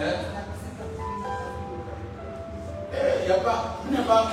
[0.00, 0.14] Hein?
[2.94, 4.32] Il n'y a pas, il n'y a pas.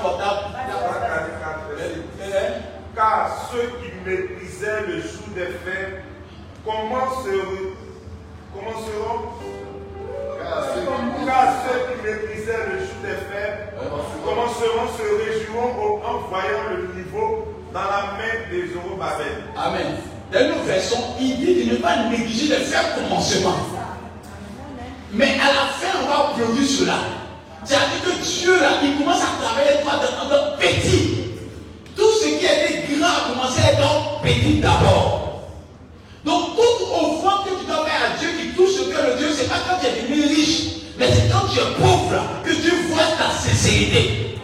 [2.95, 6.03] Car ceux qui méprisaient le jour des fêtes
[6.65, 7.75] comment seront,
[8.53, 8.79] comment
[11.25, 13.73] car ceux qui méprisaient le des fêtes
[14.25, 19.43] commenceront se réjouiront en voyant le niveau dans la main des Zorobabel.
[19.55, 19.97] Amen.
[20.31, 23.55] Dans une version, il dit de ne pas négliger le faire commencement.
[25.11, 26.97] Mais à la fin, on va produire cela.
[27.63, 29.93] C'est-à-dire que Dieu, là, il commence à travailler toi
[30.29, 31.17] dans, petit.
[31.95, 35.41] Tout ce qui était grand a commencé à être petit d'abord.
[36.23, 37.48] Donc, toute offrande
[38.65, 40.61] que tu Dieu qui touche le Dieu, c'est pas quand tu es devenu riche,
[40.97, 44.39] mais c'est quand tu es pauvre que Dieu voit ta sincérité.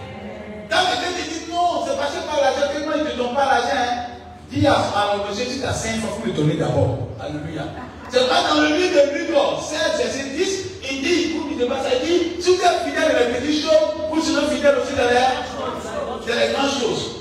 [0.69, 3.17] Quand quelqu'un te dit non, c'est parce que par l'argent, que moi il ne te
[3.17, 3.75] donne pas l'argent.
[3.75, 4.11] Hein.
[4.49, 6.97] Dis à, à monsieur, si tu as 5 fois, il me donner d'abord.
[7.19, 7.65] Alléluia.
[8.09, 11.79] C'est pas dans le livre de Luc 16, verset 10, il dit, il il demande
[11.79, 14.93] ça, il dit, si vous êtes fidèle dans les petites choses, vous serez fidèle aussi
[14.93, 17.15] dans les, dans les grandes choses.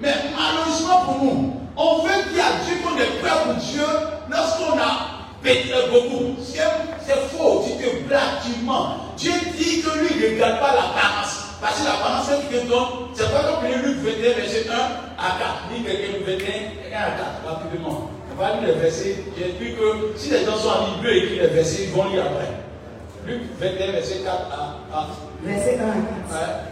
[0.00, 3.84] Mais malheureusement pour nous, on veut dire à Dieu qu'on est prêt pour Dieu
[4.28, 6.36] lorsqu'on a pété beaucoup.
[6.42, 8.96] C'est faux, tu te blagues, tu mens.
[9.16, 11.46] Dieu dit que lui ne regarde pas l'apparence.
[11.60, 14.74] Parce que l'apparence, c'est que donc, c'est pas comme le Luc 21, verset 1
[15.18, 15.52] à 4.
[15.72, 17.10] Ni quelqu'un 21, quelqu'un à
[17.44, 18.10] 4, rapidement.
[18.32, 19.16] On va lire les versets.
[19.36, 22.24] J'ai vu que si les gens sont en libre, écrit les versets, ils vont lire
[22.26, 22.48] après.
[23.26, 25.06] Luc 21, verset 4 à 4.
[25.44, 26.70] Verset 1 à 4.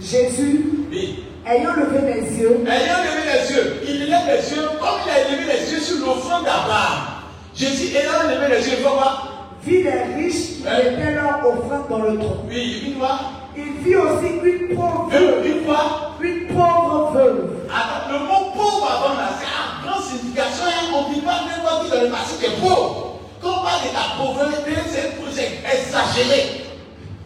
[0.00, 1.24] Jésus, oui.
[1.46, 5.30] ayant levé les yeux, ayant levé les yeux, il lève les yeux comme il a
[5.30, 7.13] levé les yeux sur l'offrande d'Abraham.
[7.54, 9.30] Jésus, ayant levé les yeux, il faut voir.
[9.64, 12.46] Vit les riches qui étaient leur offrande dans le trône.
[12.48, 13.18] Oui, il vit quoi
[13.56, 15.46] il vit aussi une pauvre veuve.
[15.46, 17.50] Une quoi Une pauvre veuve.
[17.70, 20.64] Alors, le mot pauvre avant là, c'est une grande signification.
[20.66, 20.90] Hein.
[20.92, 23.20] On ne dit pas même pas dans le passé que pauvre.
[23.40, 26.64] Quand on parle de la pauvreté, c'est un projet exagéré.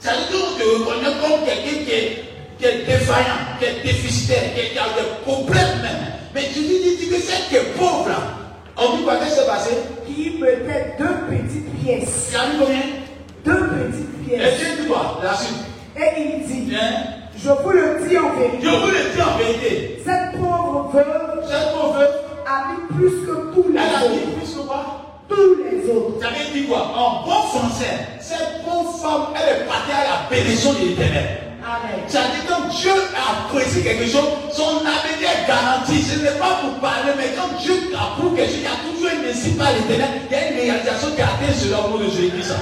[0.00, 2.24] Ça veut dire qu'on te reconnaît comme quelqu'un qui est,
[2.58, 6.12] qui est défaillant, qui est déficitaire, qui, a des problèmes même.
[6.34, 8.20] Mais tu dis, dis, que c'est qui est pauvre là.
[8.76, 9.16] On dit quoi?
[9.16, 9.70] Qu'est-ce qui s'est passé?
[10.18, 12.32] Qui mettait deux petites pièces.
[12.32, 12.80] Il a eu combien?
[13.44, 14.42] Deux petites pièces.
[14.42, 15.20] Et Dieu dit quoi?
[15.22, 15.58] La suite.
[15.96, 16.76] Et il dit,
[17.36, 18.58] je vous le dis en vérité.
[18.60, 20.02] Je vous le dis en vérité.
[20.04, 22.14] Cette pauvre veuve, cette pauvre veuve
[22.48, 24.02] a mis plus que tous les elle autres.
[24.02, 24.82] Elle a mis plus que quoi?
[25.28, 26.20] Tous les autres.
[26.20, 26.82] Ça veut dire quoi?
[26.96, 31.47] En bon français, cette pauvre femme, elle est partie à la bénédiction de l'éternel.
[31.68, 36.02] Dit quand Dieu a apprécié quelque chose, son avenir est garanti.
[36.02, 39.10] Ce n'est pas pour parler, mais quand Dieu approuve quelque chose, il y a toujours
[39.12, 40.22] une ainsi par l'éternel.
[40.30, 42.54] Il y a une réalisation qui atteint cela au nom de Jésus-Christ.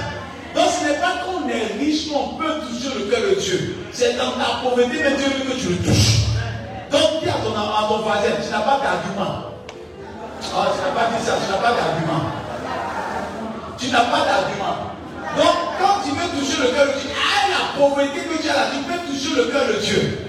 [0.53, 3.77] Donc ce n'est pas qu'on est riche qu'on peut toucher le cœur de Dieu.
[3.93, 6.27] C'est dans ta pauvreté, mais Dieu veut que tu le touches.
[6.91, 9.55] Donc dis à ton, à ton voisin, tu n'as pas d'argument.
[10.51, 12.27] Oh, tu n'as pas dit ça, tu n'as pas d'argument.
[13.77, 14.96] Tu n'as pas d'argument.
[15.35, 18.53] Donc quand tu veux toucher le cœur de Dieu, ah, la pauvreté que tu as
[18.53, 20.27] là, tu peux toucher le cœur de Dieu.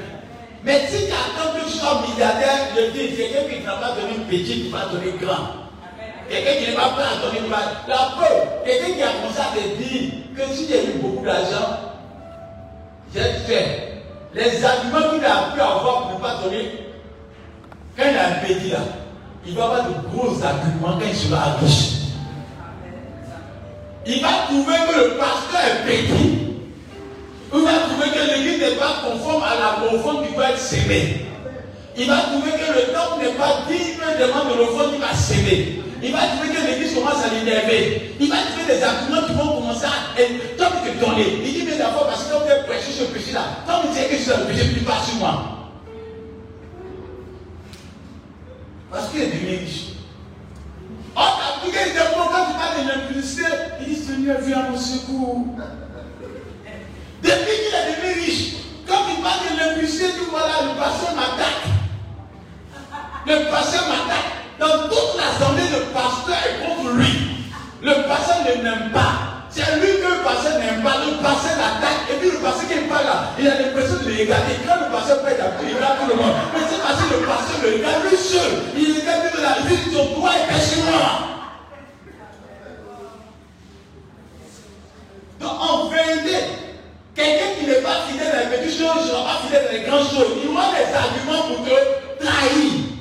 [0.65, 4.15] Mais si tu attends que tu sois milliardaire, je dis, quelqu'un qui n'a pas donné
[4.29, 5.69] petit, qui va donner grand.
[6.29, 7.65] Quelqu'un qui n'est pas prêt à donner mal.
[7.87, 11.79] La preuve, quelqu'un qui a commencé à te dire que si as eu beaucoup d'argent,
[13.15, 14.03] j'ai fait.
[14.35, 16.71] Les arguments qu'il a pu avoir pour ne pas donner,
[17.97, 18.79] quand il a un petit là,
[19.47, 21.98] il va avoir de gros arguments quand il sera riche.
[24.09, 26.39] Il va trouver que le pasteur est petit.
[27.55, 31.27] Il va trouver que l'église n'est pas conforme à la conforme qui doit être sémée.
[31.95, 35.83] Il va trouver que le temple n'est pas digne demande de l'offrande qui va s'aimer.
[36.03, 38.15] Il va trouver que l'église commence à l'énerver.
[38.19, 40.33] Il va trouver des arguments qui vont commencer à être.
[40.57, 41.41] Tu te donner.
[41.45, 44.17] Il dit, mais d'abord, parce que quand vous prêché ce péché-là, quand vous dites que
[44.17, 45.43] suis le péché, plus pas sur moi.
[48.91, 49.98] Parce qu'il est devenu riche.
[51.21, 53.43] Oh, t'as vu qu'il était bon quand tu parles de l'impulsé.
[53.81, 55.47] Il dit, Seigneur, viens à mon secours.
[57.21, 58.55] Depuis qu'il est devenu riche,
[58.87, 61.67] quand il parle de l'impulsé, tu vois là, le pasteur m'attaque.
[63.27, 64.31] Le pasteur m'attaque.
[64.61, 67.47] Dans toute l'assemblée, le pasteur est contre lui.
[67.83, 69.38] Le pasteur ne l'aime pas.
[69.59, 71.03] C'est lui que le pasteur n'aime pas.
[71.03, 72.07] Le pasteur l'attaque.
[72.13, 74.55] Et puis le pasteur qui est pas là, il a l'impression de le regarder.
[74.63, 76.35] Quand le pasteur fait la il regarde tout le monde.
[76.55, 78.53] Mais c'est parce que le pasteur le regarde lui seul.
[78.79, 81.03] Il regarde de la vie, son droit est moi.
[85.41, 86.39] Donc en vérité,
[87.17, 89.83] quelqu'un qui n'est pas fidèle dans les petites choses ne sera pas fidèle dans les
[89.91, 90.39] grandes choses.
[90.39, 92.98] Il aura des arguments pour te trahir.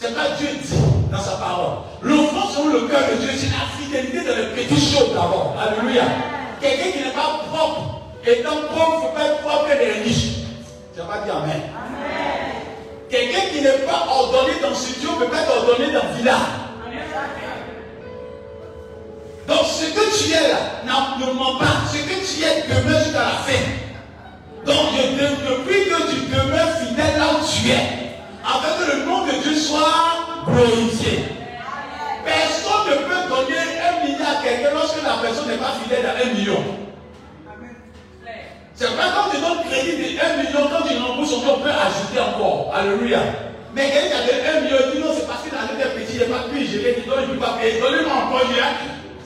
[0.00, 0.74] C'est pas Dieu dit
[1.12, 1.76] dans sa parole.
[2.00, 5.54] L'offrande sur le cœur de Dieu, c'est la fidélité dans les petites choses d'abord.
[5.60, 6.04] Alléluia.
[6.58, 10.46] Quelqu'un qui n'est pas propre, étant propre, ne peut pas être propre des riches.
[10.94, 11.60] Tu pas dit Amen.
[13.10, 16.16] Quelqu'un qui n'est pas ordonné dans ce Dieu ne peut pas être ordonné dans le
[16.16, 16.38] village.
[19.48, 21.84] Donc ce que tu es là, ne mens pas.
[21.92, 23.62] Ce que tu es demeure jusqu'à la fin.
[24.64, 27.99] Donc depuis que tu demeures fidèle là où tu es,
[28.50, 31.24] afin que le nom de Dieu soit glorifié.
[32.24, 32.60] Personne
[35.22, 36.62] personne n'est pas fidèle à un million.
[38.74, 42.20] C'est pas quand tu donnes crédit de 1 million, quand tu l'embauches, on peut ajouter
[42.20, 42.72] encore.
[42.74, 43.20] Alléluia.
[43.74, 46.14] Mais quelqu'un qui a 1 million, il dit non, c'est parce qu'il a un petit,
[46.14, 47.80] il n'est pas pu gérer, il donne, il ne peut pas payer.
[47.80, 48.14] Donnez-moi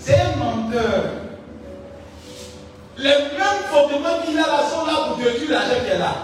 [0.00, 1.04] c'est un menteur.
[2.98, 6.14] Les mêmes fondements qu'il a là sont là pour détruire l'argent qu'il a là.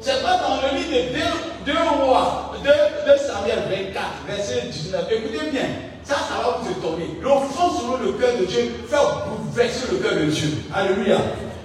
[0.00, 2.70] C'est pas dans le livre de 2 rois, 2
[3.18, 5.04] Samuel 24, verset 19.
[5.10, 5.66] Écoutez bien,
[6.02, 7.18] ça, ça va vous étonner.
[7.20, 10.48] L'offense selon le cœur de Dieu fait bouleverser le cœur de Dieu.
[10.74, 11.18] Alléluia.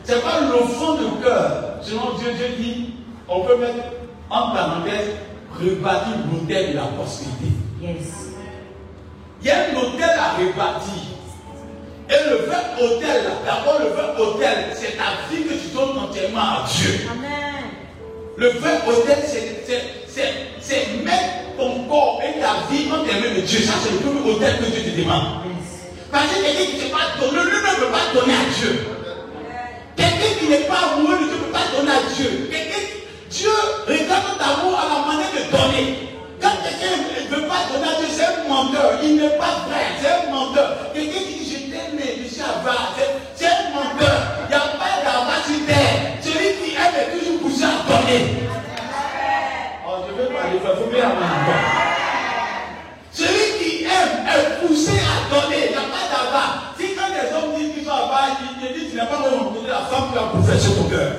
[0.03, 1.79] C'est pas l'offense de cœur.
[1.81, 2.93] Selon Dieu, Dieu dit,
[3.29, 3.85] on peut mettre
[4.29, 5.11] en parenthèse,
[5.57, 7.53] rebâtir l'hôtel de la prospérité.
[7.81, 8.33] Yes.
[9.41, 11.03] Il y a un hôtel à rebâtir.
[12.09, 16.41] Et le vrai hôtel, d'abord le vrai hôtel, c'est ta vie que tu donnes entièrement
[16.41, 17.07] à Dieu.
[17.11, 17.64] Amen.
[18.37, 19.17] Le vrai hôtel,
[20.59, 23.59] c'est mettre ton corps et ta vie entre les mains de Dieu.
[23.59, 25.23] Ça, c'est le premier hôtel que Dieu te demande.
[26.11, 28.87] Parce que quelqu'un qui ne peut pas donner, lui ne peut pas donner à Dieu.
[29.95, 32.49] Quelqu'un qui n'est pas amoureux ne peut pas donner à Dieu.
[33.29, 33.49] Dieu
[33.87, 36.09] regarde ton amour à la manière de donner.
[36.41, 38.99] Quand quelqu'un ne veut pas donner à Dieu, c'est un menteur.
[39.01, 40.91] Il n'est pas vrai, c'est un menteur.
[40.93, 42.95] Quelqu'un qui dit je t'aime, je suis avare,
[43.35, 44.19] c'est un menteur.
[44.43, 46.14] Il n'y a pas d'avare sur terre.
[47.65, 49.31] Celui qui aime est toujours poussé à donner.
[49.87, 51.29] Oh, je veux il faut bien avoir
[53.11, 55.61] Celui qui aime est poussé à donner.
[55.65, 58.91] Il n'y a pas d'avare quand les hommes disent qu'ils sont à bas, ils disent
[58.91, 61.11] tu n'as pas rencontré la femme qui a professé ton cœur.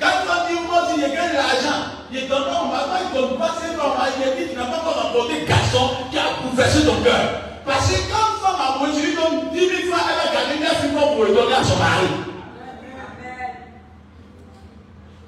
[0.00, 1.80] Quand on dit moi si je gagne l'argent,
[2.12, 4.78] je donne pas, maintenant il ne donne pas ses femmes, il dit tu n'as pas
[4.78, 7.24] rencontré garçon qui a professé ton cœur.
[7.64, 10.92] Parce que quand une femme a lui donnes 10 000 francs, elle a gagné 9
[10.92, 12.33] 000 francs pour le donner à son mari.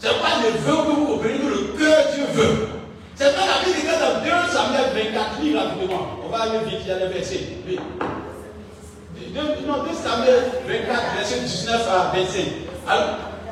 [0.06, 2.68] C'est pas le vœu que vous obéissez, que le cœur Dieu veut.
[3.16, 6.06] C'est pas la Bible qui dit dans 2 Samuel 24, lis rapidement.
[6.24, 7.40] On va aller vite, il y a les versets.
[7.66, 7.80] Oui.
[9.34, 12.44] Non, 2 Samuel 24, verset 19 à 25.
[12.88, 13.04] Alors,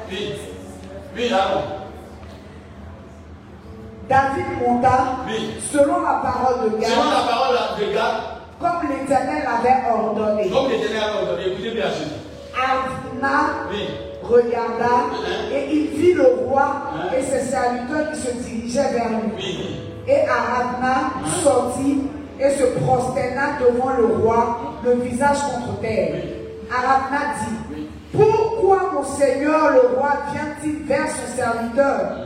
[0.09, 0.33] oui.
[1.17, 1.65] Oui, alors.
[4.09, 5.55] David monta oui.
[5.73, 6.89] selon la parole de Gad.
[6.89, 8.15] Selon la parole de Gad.
[8.61, 10.51] Comme l'Éternel l'avait ordonné.
[10.51, 11.49] Comme l'Éternel avait ordonné.
[11.49, 12.11] Écoutez bien, Jésus.
[12.55, 13.89] Arna oui.
[14.29, 15.11] Regarda
[15.53, 19.81] et il vit le roi et ses serviteurs qui se dirigeaient vers lui.
[20.07, 21.13] Et Aradna
[21.43, 22.03] sortit
[22.39, 26.23] et se prosterna devant le roi, le visage contre terre.
[26.71, 32.17] Aradna dit Pourquoi mon Seigneur le roi vient-il vers son serviteur?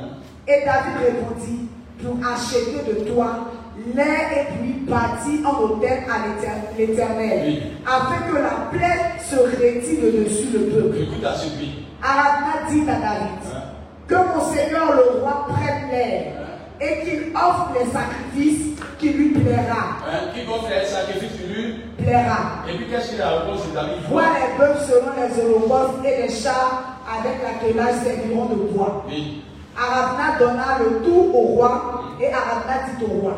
[0.46, 1.68] Et David répondit
[2.02, 3.50] Pour acheter de toi
[3.94, 10.24] l'air et puis bâti en hôtel à l'éternel, afin que la plaie se retire de
[10.24, 10.96] dessus le peuple.
[11.02, 11.87] Écoute à celui.
[12.02, 13.62] Aradna dit à David
[14.06, 16.32] Que mon Seigneur le roi prenne l'air
[16.80, 19.98] et qu'il offre les sacrifices qui lui plaira.
[20.06, 22.62] Hein, qui offre les sacrifices qui lui plaira.
[22.68, 23.94] Et puis qu'est-ce qu'il a répondu David?
[24.08, 29.04] Vois les bœufs selon les holocaustes et les chars avec l'attelage serviront de bois.
[29.08, 29.42] Oui.
[29.76, 33.34] Aravna donna le tout au roi et Aravna dit au roi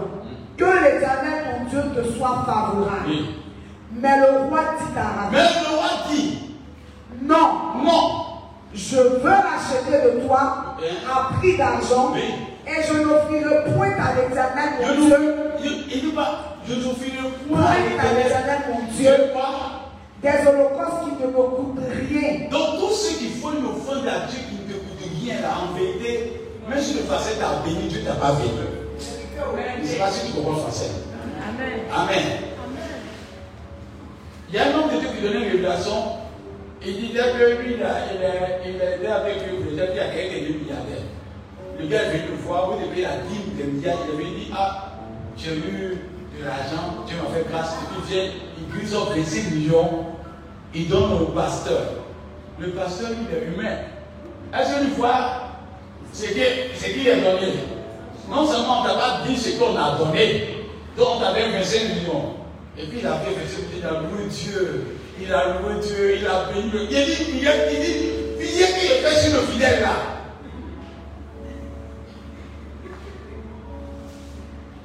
[0.56, 3.06] Que l'éternel mon Dieu te soit favorable.
[3.08, 3.36] Oui.
[3.92, 6.38] Mais le roi dit à Aravna Mais le roi dit
[7.22, 8.29] Non, non.
[8.74, 10.76] Je veux l'acheter de toi
[11.10, 12.14] à prix d'argent.
[12.16, 15.34] Et je n'offrirai point à l'éternel mon Dieu.
[15.92, 17.16] Il dit pas, je n'offrirai
[17.48, 19.10] point Point à l'éternel mon Dieu.
[20.22, 22.48] Des holocaustes qui ne me coûtent rien.
[22.50, 25.48] Donc tous ceux qui font une offrande à Dieu qui ne te coûte rien là,
[25.62, 28.52] en vérité, même si le français t'a béni, Dieu t'a pas béni.
[28.98, 30.90] Je ne sais pas si tu comprends le français.
[31.42, 31.80] Amen.
[31.90, 32.22] Amen.
[34.50, 36.19] Il y a un homme de Dieu qui donnait une révélation.
[36.82, 40.08] Il disait que lui, il, a, il, a, il était avec lui, il était à
[40.08, 41.04] quelqu'un de milliardaire.
[41.78, 43.98] Le gars est venu le voir, vous devez la dîme des milliards.
[44.08, 44.92] Il avait dit Ah,
[45.36, 45.98] j'ai eu
[46.38, 47.74] de l'argent, Dieu m'a fait grâce.
[47.74, 48.24] Et puis vient,
[48.58, 50.06] il grise 25 millions,
[50.74, 51.82] il donne au pasteur.
[52.58, 53.76] Le pasteur, il est humain.
[54.54, 55.50] Est-ce que tu vois
[56.12, 57.52] ce qu'il est donné
[58.28, 60.64] Non seulement on t'a pas dit ce qu'on a donné,
[60.96, 62.34] donc on t'avait 25 millions.
[62.78, 66.26] Et puis il a fait 25 millions, il a Dieu, il a loué Dieu, il
[66.26, 66.82] a béni le.
[66.82, 68.06] Il dit, il dit, il dit,
[68.40, 69.96] il qu'il fait sur le fidèle là.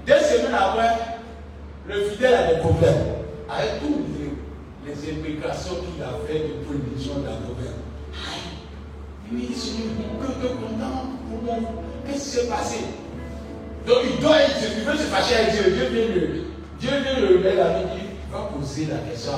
[0.06, 0.96] Deux semaines après,
[1.88, 3.06] le fidèle a des problèmes
[3.50, 7.82] avec tous les, les implications qu'il a fait de prédiction de la gouverne.
[9.32, 9.56] Il me dit,
[10.22, 11.68] cœur est content pour mon.
[12.06, 12.78] Qu'est-ce qui s'est passé?
[13.88, 15.72] Donc il doit, il veut se fâcher avec Dieu.
[15.72, 16.44] Dieu vient le,
[16.80, 19.32] Dieu vient le la dit, va poser la question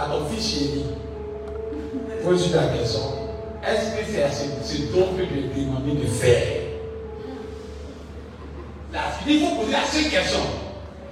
[0.00, 0.84] ton fils chéri.
[2.24, 3.00] Pose la question.
[3.66, 6.62] Est-ce que c'est ce, don que lui ai demandé de faire?
[8.92, 10.40] La, Il faut poser la seule question.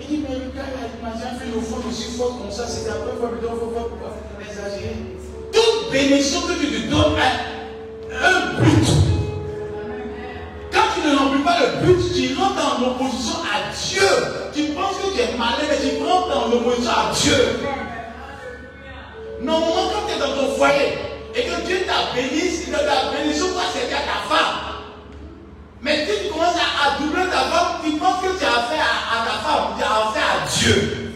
[0.01, 2.95] Il dit, mais le il m'a jamais fait l'offrande aussi forte comme ça, c'est la
[2.95, 3.91] première fois, mais il faut pas
[4.41, 4.97] exagérer.
[5.53, 8.87] Toute bénédiction que tu te donnes a un but.
[10.73, 14.09] Quand tu ne remplis pas le but, tu rentres en opposition à Dieu.
[14.55, 17.61] Tu penses que tu es malin, mais tu rentres en opposition à Dieu.
[19.51, 20.95] Normalement, quand tu es dans ton foyer
[21.35, 24.57] et que Dieu t'a béni, ta bénédiction doit servir à ta femme.
[25.83, 29.37] Mais tu commences à, doubler ta femme, tu penses que tu as affaire à, ta
[29.43, 31.15] femme, tu as affaire à Dieu.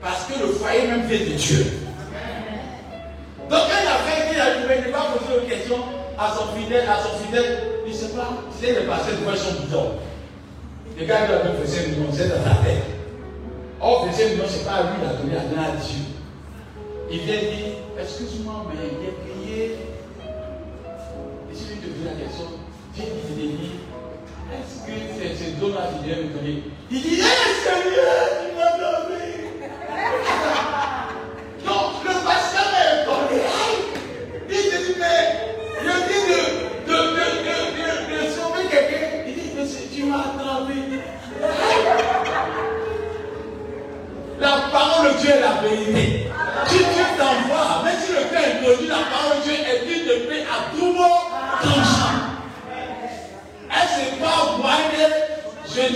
[0.00, 1.66] Parce que le foyer même vient de Dieu.
[3.50, 5.76] Donc quand a fait, il a il ne pas poser une question
[6.18, 8.28] à son fidèle, à son fidèle, il ne sait pas,
[8.58, 9.90] c'est le passé de son bidon.
[10.98, 12.84] Le gars qui a donné un million, c'est dans sa tête.
[13.80, 16.17] Or, un million, ce n'est pas à lui, il a donné à Dieu.
[17.10, 19.78] Il vient dire, excuse-moi, mais j'ai prié.
[21.50, 22.48] Et si lui te pose la question,
[22.94, 23.04] Dieu
[23.34, 23.70] dit,
[24.52, 26.56] est-ce que c'est ce don-là qui vient me donner?
[26.90, 27.22] Il dit, eh
[27.64, 29.24] Seigneur, tu m'as donné.
[31.64, 33.40] Donc, le pasteur m'a donné.
[34.50, 35.22] Il dit, mais
[35.80, 36.40] je dis de,
[36.92, 37.56] de, de, de,
[38.12, 39.04] de, sauver quelqu'un.
[39.26, 40.76] Il dit, mais tu m'as attrapé.
[44.40, 46.17] La parole de Dieu est la vérité.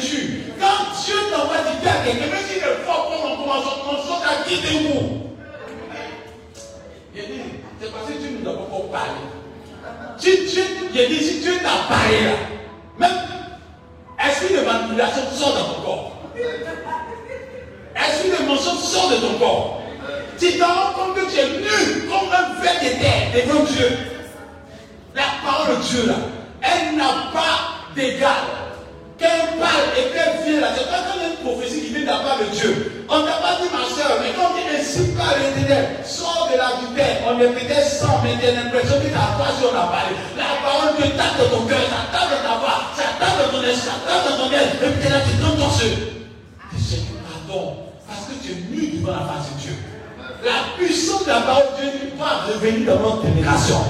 [0.00, 0.16] Je.
[0.60, 4.48] Quand Dieu t'envoie dire à quelqu'un, même s'il est fort mon commençant, on saute à
[4.48, 4.62] qui de
[7.14, 7.40] dit,
[7.80, 9.20] c'est parce que Dieu nous a pas parlé.
[10.18, 10.64] Si Dieu,
[10.94, 12.32] il dit, si Dieu t'a parlé là,
[12.98, 13.18] même
[14.24, 16.12] esprit de manipulation sort dans ton corps?
[17.96, 19.82] Esprit de mensonge sort de ton corps?
[20.38, 23.98] Tu te rends compte que tu es nu comme un verre de terre devant Dieu.
[25.14, 26.14] La parole de Dieu là,
[26.62, 28.61] elle n'a pas d'égal.
[29.22, 32.26] Qu'elle parle et qu'elle vienne là, c'est pas comme une prophétie qui vient de la
[32.26, 33.06] part de Dieu.
[33.06, 36.58] On n'a pas dit ma soeur, mais quand on dit ainsi par l'éternel, sors de
[36.58, 39.86] la terre, on est peut-être sans, mais tu as l'impression que ta voix sur la
[39.86, 40.18] parole.
[40.34, 43.94] La parole de tape dans ton cœur, ça dans ta voix, ça dans ton esprit,
[43.94, 45.86] ça dans ton aile, et puis là tu donnes ton ce.
[46.82, 49.76] Seigneur, pardon, parce que tu es nu devant la face de Dieu.
[50.42, 53.86] La puissance de la parole de Dieu va revenir dans notre génération.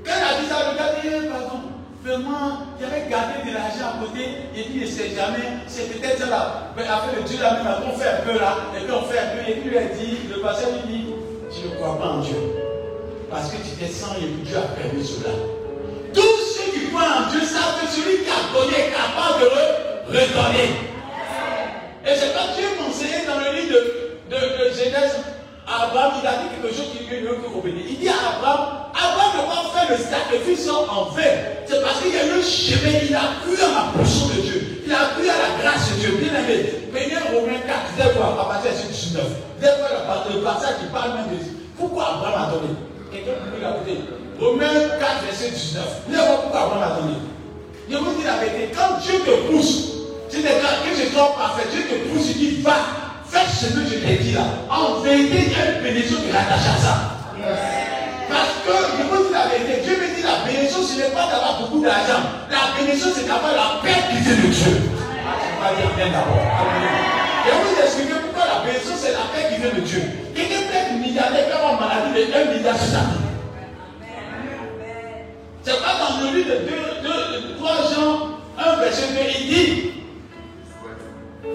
[0.00, 1.69] Quand elle a dit ça, le eh, pardon,
[2.04, 4.22] vraiment, j'avais gardé de l'argent à côté,
[4.56, 6.72] et puis il ne sait jamais, c'est peut-être là.
[6.76, 9.50] Mais après Dieu là, on fait un peu là, et puis on fait un peu,
[9.50, 11.06] et puis lui a dit, le pasteur lui dit,
[11.50, 12.36] tu ne crois pas en Dieu.
[13.30, 15.30] Parce que tu t'es sans et Dieu a permis cela.
[16.12, 20.18] Tous ceux qui croient en Dieu savent que celui qui a donné est capable de
[20.18, 20.70] redonner.
[22.04, 25.18] Et c'est pas Dieu m'enseignait dans le livre de de, de Genèse,
[25.66, 27.74] Abraham, il a dit quelque chose qui lui veut obéir.
[27.88, 28.79] Il dit à Abraham
[29.90, 31.34] le sacrifice en vain.
[31.66, 34.40] C'est parce qu'il y a eu un chemin, il a cru à la portion de
[34.42, 34.82] Dieu.
[34.86, 36.18] Il a cru à la grâce de Dieu.
[36.22, 39.22] Bien aimé, prenez Romains 4, des fois, à partir de 19.
[39.60, 41.42] Des fois, le passage qui parle même de
[41.78, 42.74] pourquoi Abraham a donné?
[43.10, 44.04] Quelqu'un peut rajouter.
[44.38, 45.84] Romains 4, verset 19.
[46.06, 47.14] Vous voir pourquoi Abraham a donné.
[47.90, 49.90] Je vous dis la vérité, quand Dieu te pousse,
[50.30, 52.76] tu pas que je sois parfait, Dieu te pousse, il dit va.
[53.26, 54.42] Fais ce que je t'ai dit là.
[54.68, 57.20] En vérité, il y a une bénédiction qui est à ça.
[58.28, 59.09] Parce que,
[59.48, 62.22] la Dieu me dit la bénédiction, ce n'est pas d'avoir beaucoup d'argent.
[62.50, 64.52] La bénédiction, c'est d'avoir la paix qui vient de Dieu.
[64.52, 64.90] Je.
[67.48, 70.02] Et vous expliquer pourquoi la bénédiction, c'est la paix qui vient de Dieu.
[70.34, 73.30] Quelqu'un peut être milliardaire, peut avoir maladie de 1 milliard sur sa vie.
[75.62, 79.90] C'est pas dans le livre de 3 Jean 1 verset 2, il dit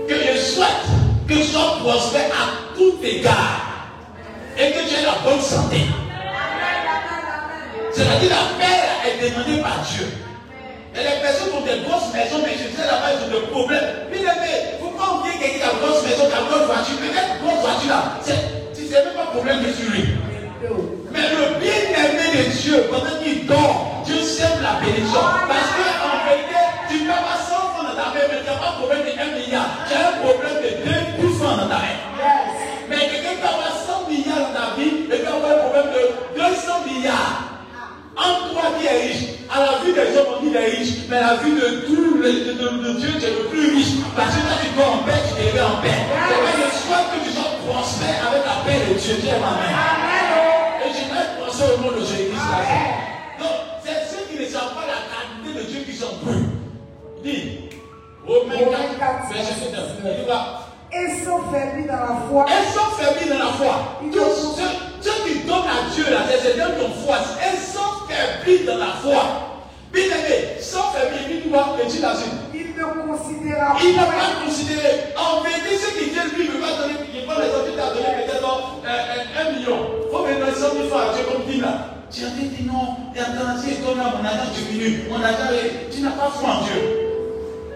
[0.07, 0.85] que je souhaite
[1.27, 3.89] que tu sois prospère à tout égard
[4.57, 5.81] et que tu aies la bonne santé.
[7.95, 10.03] C'est-à-dire la paix est demandée par Dieu.
[10.95, 14.11] Et les personnes ont des grosses maisons, mais je disais là-bas, ils ont des problèmes.
[14.11, 16.43] Bien aimé, il ne faut pas oublier quelqu'un qui a une grosse maison, qui a
[16.43, 16.97] une grosse voiture.
[16.99, 18.35] Peut-être grosse voiture là, c'est
[18.91, 20.03] même pas problème de sur lui.
[21.11, 25.23] Mais le bien-aimé de Dieu, pendant qu'il dort, Dieu sème la bénédiction.
[25.47, 26.59] Parce qu'en vérité,
[26.91, 29.03] tu ne peux pas 100 francs dans ta main, mais tu n'as pas de problème
[29.07, 29.67] de 1 milliard.
[29.87, 31.95] Tu as un problème de 2 dans ta main.
[32.89, 36.03] Mais quelqu'un peut avoir 100 milliards dans ta vie et peut avoir un problème de
[36.35, 37.54] 200 milliards.
[38.17, 41.17] En toi qui es riche, à la vue des hommes, on dit est riche, mais
[41.17, 43.93] à la vue de tout le, de, de, Dieu, tu es le plus riche.
[44.15, 45.99] Parce que quand tu vas en paix, tu te en paix.
[46.27, 49.15] C'est pas je souhaite que tu sois prospère avec la paix de Dieu.
[49.21, 49.75] Dieu ma main.
[50.83, 52.31] Et je vais penser au nom de Jésus
[53.39, 56.45] Donc, c'est ceux qui ne savent pas la qualité de Dieu qui sont brûlés.
[57.23, 57.69] Dis,
[58.25, 60.19] Romains 4, verset 9.
[60.19, 60.64] Il va
[60.95, 62.45] et sont faiblis dans la foi.
[62.47, 63.99] Elles sont faiblis dans la foi.
[64.11, 67.17] Tous ceux, qui donnent à Dieu, là, c'est de ton foi.
[67.43, 69.23] Elles sont faiblis dans la foi.
[69.91, 71.97] Bien aimé, sont faiblis, puis tu vois, et tu
[72.53, 75.13] Ils ne considéra Il n'a pas considéré.
[75.15, 77.89] En vérité, ce que Dieu lui ne veut pas donner, il prend les il t'a
[77.93, 79.79] donné peut-être euh, euh, un million.
[80.03, 81.95] Il faut maintenant 100 000 francs à Dieu comme dit là.
[82.11, 85.89] Tu as dit non, et attends, si ton âme, mon argent diminue, mon argent, est-
[85.93, 87.14] tu n'as pas foi en Dieu.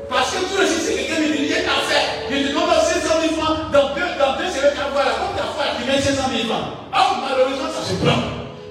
[0.10, 2.08] Parce que tout le si c'est quelqu'un qui dit, il y a qu'à faire.
[2.30, 5.36] Je te donne 500 000 francs, dans deux, dans deux semaines, tu vas voir, comme
[5.38, 6.68] ta foi, tu mets 500 000 francs.
[6.94, 8.20] Oh, malheureusement, ça se prend.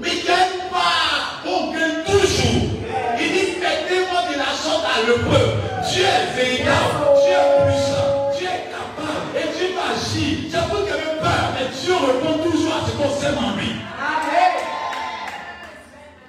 [0.00, 1.38] Mais il gagne pas.
[1.46, 2.68] On gagne toujours.
[3.20, 5.48] Il dit, faites-moi de la sorte à l'heureux.
[5.86, 7.06] Dieu est véritable.
[7.22, 8.34] Dieu est puissant.
[8.36, 9.30] Dieu est capable.
[9.38, 9.68] Et Dieu.
[10.50, 13.56] Ça peut qu'il y avait peur, mais Dieu répond toujours à ce qu'on sème en
[13.56, 13.74] lui.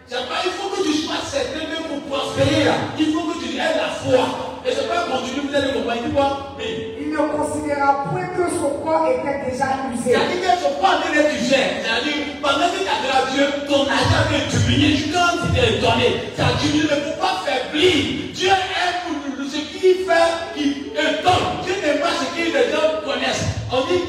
[0.09, 2.67] Pas, il faut que tu sois certain que pour prospérer
[2.99, 4.48] il faut que tu aies la foi.
[4.65, 6.01] Et c'est pas continue, vous allez comprendre.
[6.03, 6.55] Il dit quoi?
[6.59, 10.11] Il ne considéra point que son corps était déjà usé.
[10.11, 11.79] C'est-à-dire ne sont pas en train d'être usées.
[11.79, 14.97] C'est-à-dire, pendant que tu as Dieu, ton argent peut diminuer.
[14.97, 18.35] Je quand tu t'es étonné, ça diminue, il ne faut pas faiblir.
[18.35, 21.63] Dieu aime pour ce qu'il fait, qui étonne.
[21.63, 23.47] Dieu n'aime pas ce que les gens connaissent.
[23.71, 24.03] On dit,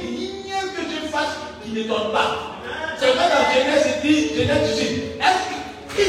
[0.51, 2.59] rien que Dieu fasse qui n'étonne pas.
[2.99, 6.05] C'est vrai dans Genèse, il dit, Genèse 18, est-ce que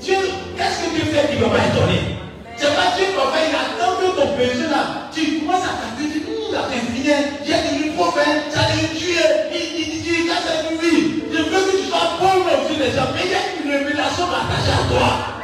[0.00, 0.16] Dieu,
[0.56, 2.15] qu'est-ce que Dieu fait qui ne va pas étonner
[2.56, 6.20] C'est pas Dieu faire, il attend que ton péché là, tu commences à t'appeler, tu
[6.20, 7.04] dis, hum, la infini,
[7.44, 9.20] j'ai devenu prophète, ça devenu tué,
[9.52, 10.30] il dit, il dit,
[10.70, 11.22] une vie.
[11.32, 13.84] Je veux que tu sois pauvre aux yeux des gens, mais il y a une
[13.84, 15.35] révélation rattachée à toi.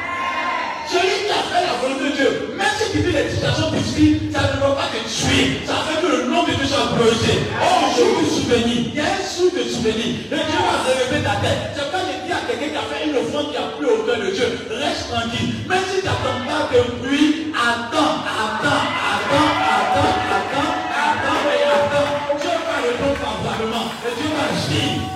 [0.90, 4.30] Celui qui a fait la volonté de Dieu, même si tu vis les situations difficiles,
[4.32, 5.60] ça ne va pas te tuer.
[5.66, 7.34] Ça fait que le nom de Dieu soit glorifié.
[7.60, 8.78] Oh, jour de souvenir.
[8.92, 10.10] Il y a un jour de souvenir.
[10.30, 11.60] Le Dieu va relever ta tête.
[11.74, 14.02] C'est quand je dis à quelqu'un qui a fait une offrande qui a plu au
[14.04, 15.48] cœur de Dieu, reste tranquille.
[15.68, 22.10] Même si tu n'attends pas de pluie, attends, attends, attends, attends, attends, attends et attends.
[22.36, 23.86] Dieu va répondre favorablement.
[24.04, 25.08] Et Dieu va agir.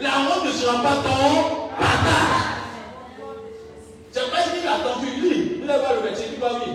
[0.00, 2.54] La honte ne sera pas ton partage.
[4.10, 5.60] C'est pas qu'il a attendu lui.
[5.62, 6.72] Il a pas le métier, il va oui.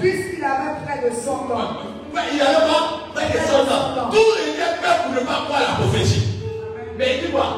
[0.00, 1.70] Puisqu'il avait près de 100 ans.
[2.14, 2.82] Ouais, il avait pas
[3.14, 4.10] près de 100 ans.
[4.10, 6.22] Tout était prêt pour ne pas croire la prophétie.
[6.98, 7.48] Mais il dit quoi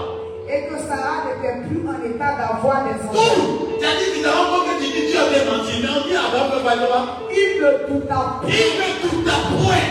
[0.48, 3.34] Et que Sarah n'était plus en état d'avoir des enfants.
[3.34, 5.80] Tout C'est-à-dire qu'il a encore que tu dis Dieu avait menti.
[5.82, 7.20] Mais on dit Abraham peut pas le voir.
[7.30, 8.52] Il ne douta Il point.
[8.52, 9.86] veut tout à point.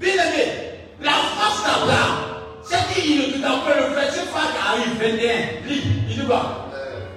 [0.00, 0.52] Bien aimé,
[1.02, 2.14] la force d'Abraham,
[2.62, 3.88] c'est qu'il ne tout à point?
[3.88, 5.68] Le verset phare qui arrive 21.
[5.68, 6.68] Lis, il dit quoi?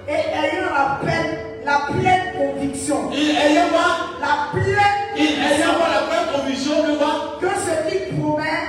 [0.08, 1.36] Et ayant la pleine,
[1.66, 3.68] la pleine conviction, ayant
[4.20, 7.38] la pleine ayant la pleine conviction de quoi?
[7.40, 8.68] Que ce qui promet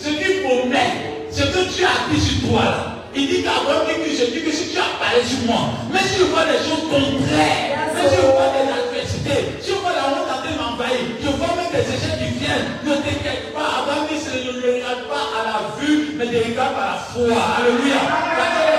[0.00, 2.86] ce qui promet, ce que tu as dit sur toi là.
[3.16, 5.98] Il dit qu'Abraham dit que je dis que si tu as parlé sur moi, mais
[6.00, 9.90] si je vois des choses contraires, mais si je vois des adversités, si je vois
[9.90, 13.50] la honte en train de m'envahir, je vois même des échecs qui viennent, ne t'inquiète
[13.54, 16.98] pas, Abraham dit je ne regarde pas à la vue, mais je regarde par la
[17.10, 17.42] foi.
[17.58, 18.73] Alléluia.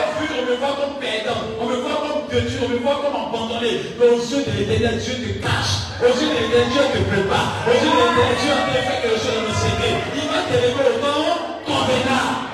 [0.45, 3.81] On me voit comme perdant, on me voit comme Dieu, on me voit comme abandonné.
[3.97, 5.89] Mais aux yeux de l'éternel, Dieu te cache.
[6.01, 7.49] Aux yeux de l'éternel, Dieu te prépare.
[7.65, 9.97] Aux yeux de l'éternel, Dieu a fait quelque chose dans le Seigneur.
[10.13, 11.33] Il va te lever au temps
[11.65, 12.45] convenable.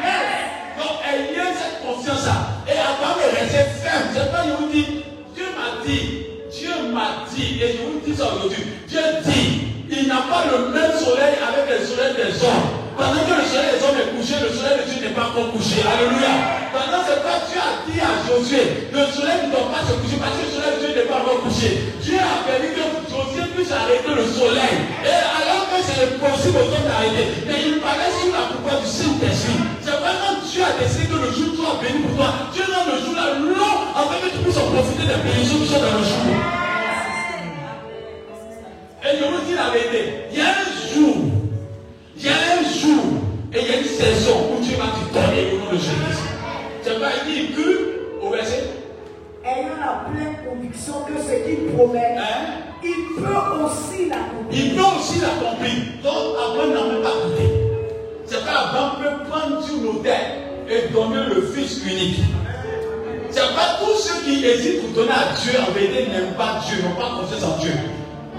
[0.79, 2.63] Donc, ayez cette confiance-là.
[2.71, 5.03] Et avant de rester ferme, c'est pas je vous dis,
[5.35, 10.07] Dieu m'a dit, Dieu m'a dit, et je vous dis ça aujourd'hui, Dieu dit, il
[10.07, 12.71] n'a pas le même soleil avec le soleil des hommes.
[12.95, 15.51] Pendant que le soleil des hommes est couché, le soleil de Dieu n'est pas encore
[15.51, 15.83] couché.
[15.83, 16.60] Alléluia.
[18.31, 21.43] Le soleil ne doit pas se coucher parce que le soleil Dieu n'est pas encore
[21.43, 21.83] couché.
[21.99, 24.87] Dieu a permis que Josué puisse arrêter le soleil.
[25.03, 27.27] Et alors que c'est impossible aux hommes d'arrêter.
[27.43, 29.59] Mais il parlait sur la pouvoir du Saint-Esprit.
[29.83, 32.31] C'est vraiment Dieu a décidé que le jour soit béni pour toi.
[32.55, 35.67] Dieu rend le jour là long afin que tu puisses en profiter des bénédictions qui
[35.67, 36.31] sont dans le jour.
[39.03, 41.19] Et je vous dis la vérité, il y a un jour,
[42.15, 43.03] il y a un jour,
[43.51, 46.31] et il y a une saison où Dieu va te donner au nom de Jésus.
[46.99, 47.90] Pas il dit que, au
[49.91, 54.51] la pleine conviction que ce qu'il promet, hein, il peut aussi l'accomplir.
[54.51, 55.75] il peut aussi l'accomplir.
[56.03, 57.49] Donc, Abraham n'a même pas douté.
[58.25, 62.19] C'est pas Abraham peut prendre sur nos et donner le Fils unique.
[63.29, 66.83] C'est pas tous ceux qui hésitent pour donner à Dieu en vérité n'aiment pas Dieu,
[66.83, 67.71] n'ont pas confiance en Dieu.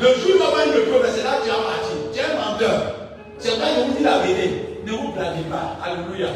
[0.01, 1.97] Le jour où il une preuve, c'est là que tu vas partir.
[2.13, 2.95] Tu es un menteur.
[3.39, 4.81] C'est pas vous dis la vérité.
[4.87, 5.77] Ne vous blaguez pas.
[5.85, 6.29] Alléluia.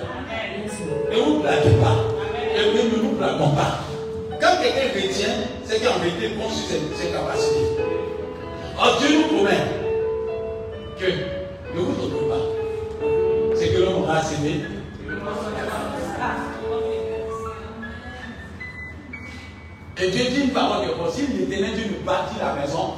[1.11, 1.97] Ne vous blaguez pas.
[2.55, 3.96] Et ne ne nous blaguons pas.
[4.41, 5.29] Quand quelqu'un chrétien,
[5.65, 7.77] c'est qu'en vérité, il sur ses, ses capacités.
[8.79, 9.65] Or, Dieu nous promet
[10.99, 13.57] que ne vous trompez pas.
[13.57, 14.61] C'est que l'homme aura semé.
[19.99, 22.95] Et Dieu dit une parole que possible, l'éternel Dieu nous bâtit la maison.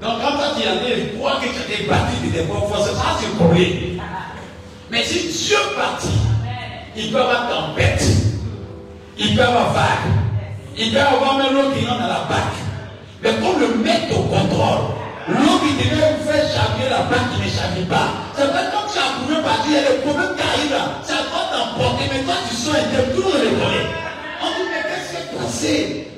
[0.00, 3.16] Donc quand toi tu arrives, crois que tu as bâti de tes propres forces, ça
[3.20, 4.02] c'est le problème.
[4.90, 6.08] Mais si Dieu bâtit,
[6.96, 8.02] il peut avoir tempête,
[9.18, 10.14] il peut avoir vague,
[10.76, 12.54] Il peut avoir même l'eau qui rentre dans la bac.
[13.22, 14.94] Mais comme le mettre au contrôle,
[15.26, 18.14] l'eau qui devait faire chavirer la bac qui ne chavire pas.
[18.36, 21.02] C'est vrai, comme tu as pouvait partir, il y a des problèmes qui arrivent là.
[21.02, 23.90] Ça va t'emporter, mais toi tu sens interne, tout le monde.
[24.38, 25.74] On dit, mais qu'est-ce qui est passé?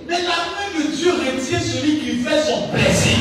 [0.07, 3.16] Mais la main de Dieu retient celui qui fait son plaisir.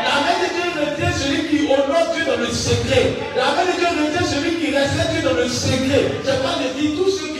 [0.00, 3.20] La main de Dieu retient celui qui honore Dieu dans le secret.
[3.36, 6.08] La main de Dieu retient celui qui respecte Dieu dans le secret.
[6.24, 7.39] C'est pas de dire tous ceux qui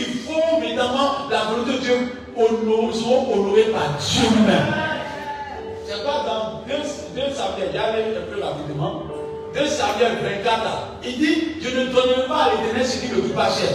[1.30, 1.96] la volonté de Dieu
[2.92, 4.74] seront honorés par Dieu lui-même.
[5.86, 6.82] C'est pas dans 2
[7.34, 9.02] Samuel, j'allais un peu rapidement.
[9.54, 10.62] 2 Samuel 24,
[11.04, 13.70] il dit, je ne donnerai pas à l'éternel ce qui ne coûte pas cher.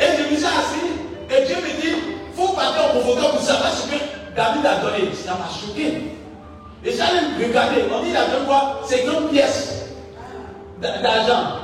[0.00, 0.88] Et je me suis assis,
[1.30, 1.94] et Dieu me dit,
[2.34, 3.98] faut partir au convoquant pour savoir ce que
[4.34, 5.12] David a donné.
[5.14, 6.14] Ça m'a choqué.
[6.84, 9.86] Et j'allais regarder, on dit, il a donné quoi 50 pièces
[10.80, 11.58] d'argent.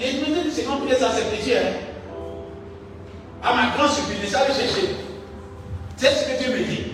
[0.00, 1.93] Et je me dis, 50 pièces, ça c'est petit, hein.
[3.44, 4.96] À ma grande surprise, j'allais chercher.
[5.96, 6.84] C'est ce que Dieu me dit.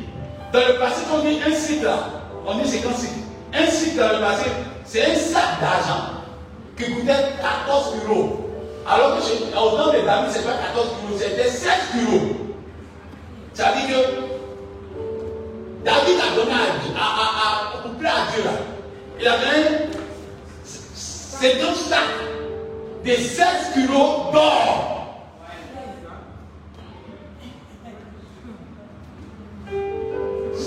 [0.52, 2.08] Dans le passé, on dit un cycle là,
[2.46, 3.12] on dit 50 cycles.
[3.54, 4.50] Un cycle dans le passé,
[4.84, 6.10] c'est un sac d'argent
[6.76, 8.50] qui coûtait 14 euros.
[8.88, 12.20] Alors que au temps de David, ce n'est pas 14 kilos, c'était 16 kilos.
[13.54, 14.10] Ça veut dire que
[15.84, 18.50] David a donné à, à, à, à, à Dieu là.
[19.20, 19.88] Il a donné
[20.64, 22.00] 50 sacs
[23.04, 24.99] de 16 kilos d'or.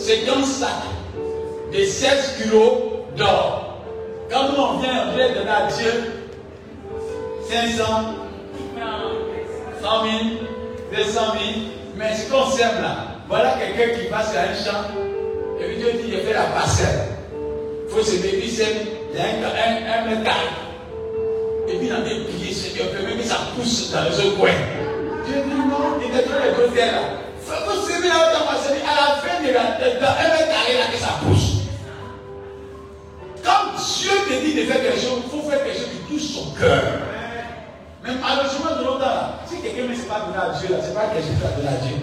[0.06, 0.84] C'est un sac
[1.72, 2.74] de 16 kilos
[3.16, 3.78] d'or.
[4.30, 6.12] Quand nous on vient, on vient donner à Dieu
[7.49, 7.84] 500,
[9.82, 10.14] 100 000,
[10.93, 11.43] 200 000,
[11.95, 14.82] mais ce qu'on sème là, voilà quelqu'un qui passe à un champ,
[15.62, 17.08] et puis Dieu dit, il fait la parcelle.
[17.88, 20.22] Il faut se mettre, il y a un, un, un
[21.70, 24.49] Et puis il a des pieds, Seigneur, même que ça pousse dans les autres coins.
[25.26, 27.24] Dieu dit non, il te donne les côtés là.
[27.84, 31.64] Semer là, à la fin de la, un mètre carré là que ça pousse.
[33.43, 36.30] Quand Dieu te dit de faire quelque chose, il faut faire quelque chose qui touche
[36.34, 36.84] son cœur.
[38.04, 39.06] Mais malheureusement, de l'autre
[39.47, 41.56] si quelqu'un ne s'est pas donné à Dieu, là, ce n'est pas quelque chose a
[41.56, 41.95] donné à Dieu.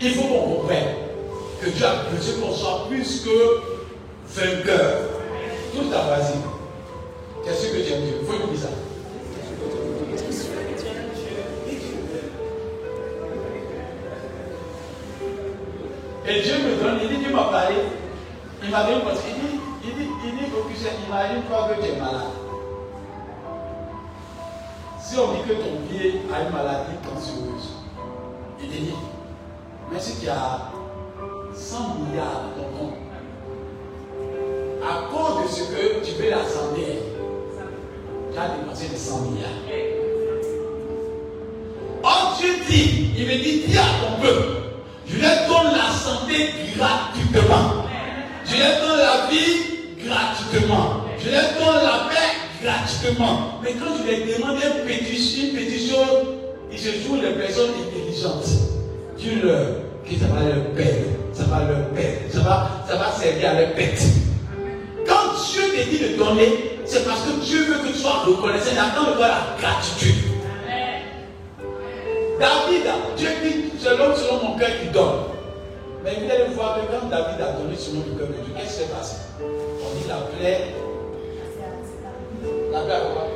[0.00, 0.94] Il faut qu'on comprenne
[1.60, 3.60] que Dieu a besoin qu'on soit plus que
[4.28, 5.00] vainqueur.
[5.74, 6.42] Tout à voisine.
[7.44, 8.68] Qu'est-ce que tu Dieu Il faut nous dire ça.
[16.28, 17.76] Et Dieu me donne, il dit, Dieu m'a parlé.
[18.62, 20.52] Il m'a donné parce qu'il dit, il dit, il dit,
[21.06, 22.36] imagine-toi que tu es malade.
[25.00, 27.76] Si on dit que ton pied a une maladie cancéreuse,
[28.62, 28.92] il dit,
[29.90, 30.70] mais si tu as
[31.54, 32.92] 100 milliards dans ton
[34.86, 36.98] à cause de ce que tu veux santé,
[38.32, 39.48] tu as dépensé les 100 milliards.
[42.04, 44.67] Oh Dieu dit, il me dit, dis à ton peuple,
[45.10, 47.84] je leur donne la santé gratuitement.
[48.44, 51.04] Je leur donne la vie gratuitement.
[51.18, 53.60] Je leur donne la paix gratuitement.
[53.62, 55.98] Mais quand je leur demande une pétition, une pétition
[56.70, 58.46] ils se trouvent des personnes intelligentes.
[59.18, 59.66] Dieu leur,
[60.04, 63.54] que ça va leur paix, ça va leur paix, ça va, ça va servir à
[63.54, 64.02] leur bête.
[65.06, 68.70] Quand Dieu te dit de donner, c'est parce que Dieu veut que tu sois reconnaissant.
[68.78, 70.14] Attends de toi la gratitude.
[72.38, 72.82] David,
[73.16, 75.20] Dieu dit, c'est l'homme selon cœur qui donne.
[76.04, 78.78] Mais vous allez voir que quand David a donné selon le cœur de Dieu, qu'est-ce
[78.78, 79.16] qui s'est passé?
[79.40, 80.74] On dit la plaie.
[82.72, 83.26] La plaie a fait quoi?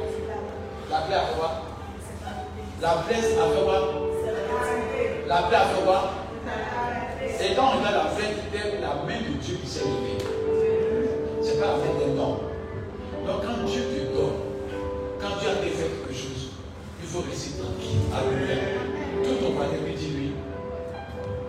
[0.91, 1.51] La plaie a fait quoi?
[2.81, 3.79] La plaie a fait quoi?
[5.29, 6.11] La plaie a fait quoi?
[7.41, 10.19] Et quand on regarde la plaie, c'était la main de Dieu qui s'est levée.
[11.43, 12.39] Ce n'est pas la main d'un homme.
[13.27, 14.39] Donc quand Dieu te donne,
[15.21, 16.51] quand Dieu a fait quelque chose,
[17.01, 17.99] il faut rester tranquille.
[18.15, 18.83] Alléluia.
[19.23, 19.53] Tout ton
[19.87, 19.92] lui,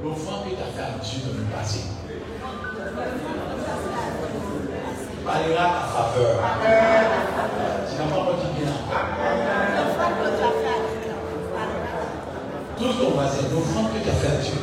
[0.03, 1.81] l'offrande que tu as fait à Dieu dans le passé
[5.25, 6.35] parlera à ta faveur.
[7.87, 8.73] Tu n'as pas encore dit bien.
[12.77, 14.59] Tout ton voisin, l'offrande que tu as fait à Dieu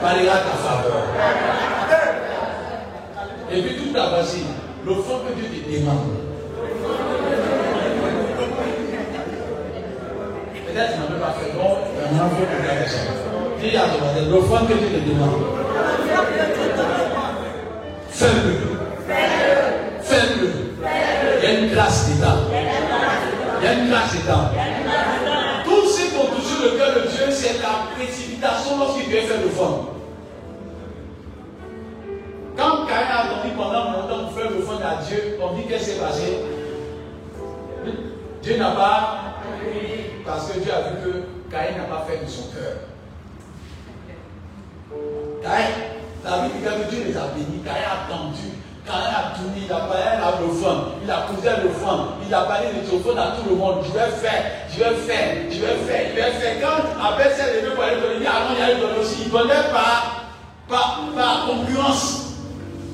[0.00, 1.02] parlera à ta faveur.
[3.50, 4.46] Et puis toute ta voisine,
[4.86, 6.16] l'offrande que Dieu te demande.
[10.66, 11.97] Peut-être tu n'as même pas fait bon, mais on faut regarder ça.
[13.60, 13.86] Dis à
[14.30, 15.42] l'offrande que Dieu te demande.
[18.10, 18.52] Fais-le.
[20.00, 20.50] Fais-le.
[21.36, 22.36] Il y a une grâce d'État.
[23.60, 24.52] Il y a une grâce d'État.
[25.64, 29.42] Tous ceux qui ont touché le cœur de Dieu, c'est la précipitation lorsqu'il devait faire
[29.42, 29.88] l'offrande.
[32.56, 35.90] Quand Caïn a attendu pendant longtemps pour faire l'offrande à Dieu, on dit qu'est-ce qui
[35.90, 36.38] s'est passé
[38.42, 39.18] Dieu n'a pas
[40.24, 41.74] parce que Dieu a vu que Caïn
[42.06, 42.76] faire de son cœur.
[45.42, 45.64] Caïn,
[46.24, 47.62] la Bible dit que Dieu les a bénis.
[47.64, 48.52] Caïn a attendu.
[48.84, 52.68] Caïn a tourné, il a parlé à l'offrande, il a posé l'offrande, il a parlé
[52.68, 53.84] de l'offrande à tout le monde.
[53.84, 56.54] Je vais faire, je vais faire, je vais faire, je vais faire.
[56.60, 59.24] Quand Abel s'est levé pour aller donner, ah non, il allait donner aussi.
[59.24, 60.24] Il donnait par,
[60.68, 62.34] par, par concurrence.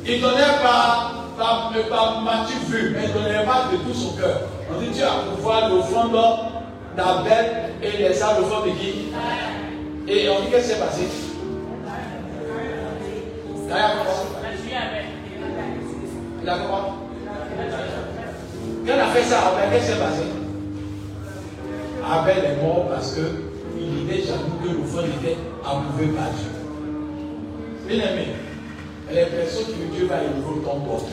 [0.06, 2.22] Il donnait par, par, par
[2.68, 4.40] vu, mais il donnait pas de tout son cœur.
[4.70, 6.12] On dit Dieu a pouvoir l'offrande
[6.96, 9.12] d'Abel et les armes l'offrande de qui?
[10.06, 11.02] Et on dit qu'est-ce qui s'est passé
[16.42, 16.94] il a Quand
[18.86, 20.22] on a fait ça, Abel, qu'est-ce qui s'est passé
[22.06, 26.50] Abel est mort parce qu'il était jaloux que l'offrande était approuvé par Dieu.
[27.88, 28.26] Bien aimé,
[29.10, 31.08] les personnes que Dieu va élever ton porteur.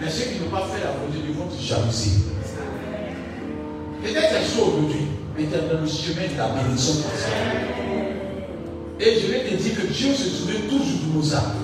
[0.00, 2.39] Mais ceux qui n'ont pas fait la volonté de te jalouser.
[4.02, 6.94] Peut-être c'est chaud aujourd'hui, mais tu es dans le chemin de la bénédiction
[9.00, 11.56] et je vais te dire que Dieu se souvient toujours de nos âmes.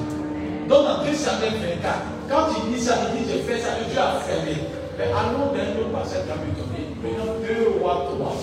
[0.68, 1.94] Donc dans 2 Samuel 24,
[2.30, 4.56] quand il dit ça, il dit j'ai fait ça, Dieu a fermé.
[4.96, 6.96] Mais allons d'un autre passage dans le donné.
[7.04, 8.36] Maintenant 2 rois 3.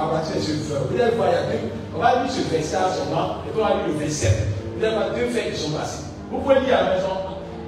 [0.00, 0.78] À partir de ce feu.
[0.90, 1.68] Vous allez voir, il y a deux.
[1.94, 4.32] On va lire ce verset à son nom et puis on va lire le 27.
[4.78, 6.04] Vous allez voir deux faits qui sont passés.
[6.30, 7.14] Vous pouvez lire à la maison.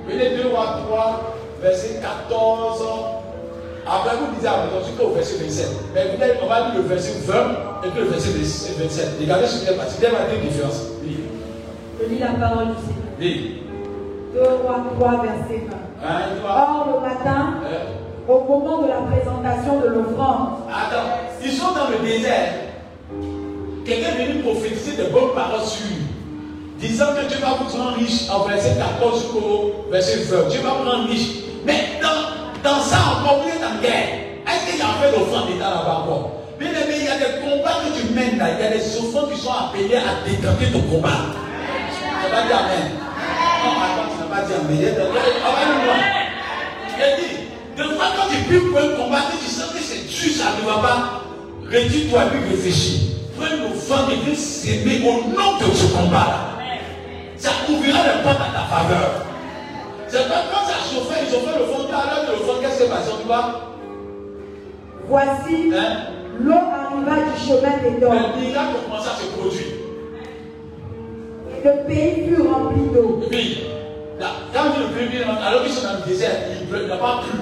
[0.09, 2.83] Venez 2 rois 3, verset 14.
[3.87, 5.69] Après, vous lisez à maison jusqu'au verset 27.
[5.95, 7.35] Mais vous allez, on va lire le verset 20
[7.85, 9.09] et puis le verset 27.
[9.21, 9.97] Regardez ce qui est passé.
[9.99, 10.81] Il y a une différence.
[11.03, 11.17] Oui.
[12.01, 13.13] Je lis la parole du Seigneur.
[13.19, 13.63] Oui.
[14.35, 16.09] 2 Rois 3, verset 20.
[16.09, 17.55] Hein, Or, le matin,
[18.29, 20.49] au moment de la présentation de l'offrande.
[20.71, 21.09] Attends,
[21.45, 22.55] ils sont dans le désert.
[23.85, 25.97] Quelqu'un est venu prophétiser de bonnes paroles sur lui.
[26.79, 30.49] Disant que Dieu va vous rendre riche en verset 14 jusqu'au verset 20.
[30.49, 31.43] Dieu va vous rendre riche.
[31.65, 32.01] Mais
[32.63, 34.09] dans, ça, encore, vous êtes en guerre.
[34.47, 36.43] Est-ce qu'il y a un peu d'état là-bas encore?
[36.59, 38.51] Bien aimé, il y a des combats que tu mènes là.
[38.59, 41.35] Il y a des offrandes qui sont appelées à détenter ton combat.
[41.91, 42.91] Tu vas dire Amen.
[43.65, 44.79] Non, attends, tu n'as pas dit Amen.
[46.99, 47.35] Il dit,
[47.77, 50.67] de fois quand tu pries pour un combat, tu sens que c'est dur, ça ne
[50.67, 51.23] va pas.
[51.67, 53.17] Retire-toi et puis réfléchis.
[53.37, 56.53] Prends une offrande et s'aimer au nom de ce combat-là.
[57.39, 59.32] Ça ouvrira les portes à ta faveur.
[60.13, 62.83] C'est pas quand ça chauffait, ils ont fait le fond, alors le fond, qu'est-ce qui
[62.83, 63.73] s'est passé, tu vois
[65.09, 65.73] Voici.
[65.75, 66.13] Hein?
[66.39, 68.13] L'eau arriva du chemin des dents.
[68.13, 69.73] Le miracle commença à se produire.
[71.49, 73.23] Et le pays fut rempli d'eau.
[73.31, 73.65] Oui.
[74.53, 76.37] Quand le pays alors qu'ils sont dans le désert,
[76.71, 77.39] il n'a pas plu.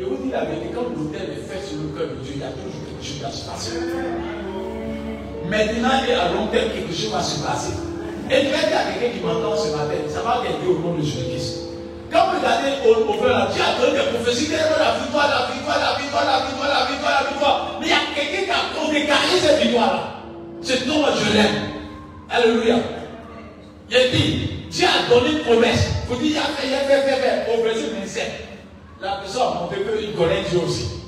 [0.00, 2.40] Et vous dites la vérité, quand l'autel est fait sur le cœur de Dieu, il
[2.40, 3.78] y a toujours quelque chose qui va se passer.
[5.48, 7.74] Maintenant, il est à long terme, quelque chose va se passer.
[8.28, 10.94] Et je vais dire à quelqu'un qui m'entend ce matin, ça va aider au nom
[10.96, 11.67] de Jésus-Christ.
[12.10, 15.78] Quand vous regardez au, au là, Dieu a donné des prophéties, la victoire, la victoire,
[15.78, 17.76] la victoire, la victoire, la victoire, la victoire.
[17.80, 20.02] Mais il y a quelqu'un qui a contrecarré cette victoire-là.
[20.62, 21.56] C'est toi, je l'aime.
[22.30, 22.76] Alléluia.
[23.90, 25.90] Il a dit, Dieu a donné une promesse.
[26.08, 28.32] Vous dites, il a fait, il a fait, il a fait, au verset 27.
[29.00, 31.02] La personne a montré qu'il connaît Dieu aussi.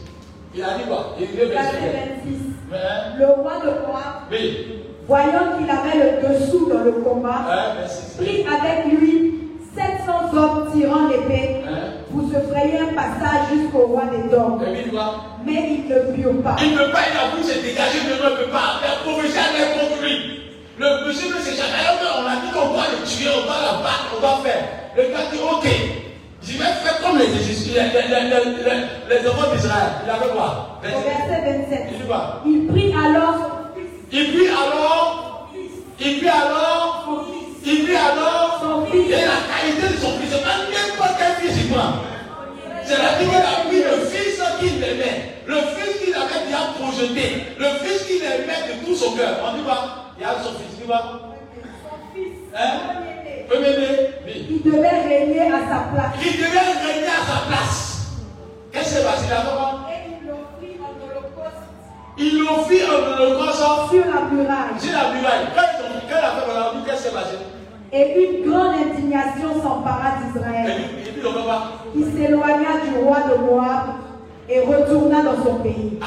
[0.54, 1.16] Il a dit quoi?
[1.20, 1.78] Il dit verset
[2.24, 3.18] 26.
[3.18, 4.82] Le roi de Moab, oui.
[5.06, 7.46] voyant qu'il avait le dessous dans le combat,
[8.16, 9.39] prit avec lui
[9.74, 12.02] 700 hommes tirant l'épée hein?
[12.10, 14.58] pour se frayer un passage jusqu'au roi des dents.
[15.44, 16.56] Mais ils ne purent pas.
[16.62, 18.80] Il ne peut pas, il a voulu se dégager, mais il ne peut pas.
[18.82, 20.40] La prophétie est contre lui.
[20.78, 21.86] Le monsieur ne sait jamais.
[22.02, 24.64] On a dit qu'on va le tuer, on va la battre, on va faire.
[24.96, 25.66] Le gars dit ok.
[26.42, 29.90] Je vais faire comme les, les, les, les enfants d'Israël.
[30.04, 30.80] Il avait quoi?
[30.82, 31.88] Au verset 27.
[32.46, 33.92] Il prit alors son fils.
[34.10, 35.48] Il prit alors.
[36.00, 37.39] Il prit alors.
[37.64, 38.86] Il dit alors.
[38.92, 41.92] Et la qualité de son fils, c'est pas n'importe quel fils il prend.
[42.84, 47.66] C'est-à-dire qu'il a pris le fils qu'il aimait, le fils qu'il avait bien projeté, le
[47.84, 49.36] fils qu'il aimait de tout son cœur.
[49.44, 50.12] On dit quoi?
[50.18, 51.20] Il y a son fils, qui va
[51.82, 52.38] Son fils.
[52.56, 53.00] Hein
[54.26, 54.46] oui.
[54.50, 56.14] Il devait régner à sa place.
[56.22, 58.08] Il devait régner à sa place.
[58.72, 61.66] Qu'est-ce qui s'est passé là-bas Et il l'offrit en holocauste.
[62.18, 64.80] Il l'offrit en holocauste sur la muraille.
[64.80, 65.46] Sur la muraille.
[65.54, 65.62] Quand
[66.08, 67.36] il a fait la qu'est-ce qui s'est passé?
[67.92, 70.80] Et une grande indignation s'empara d'Israël.
[71.94, 73.86] Il s'éloigna du roi de Moab
[74.48, 75.98] et retourna dans son pays.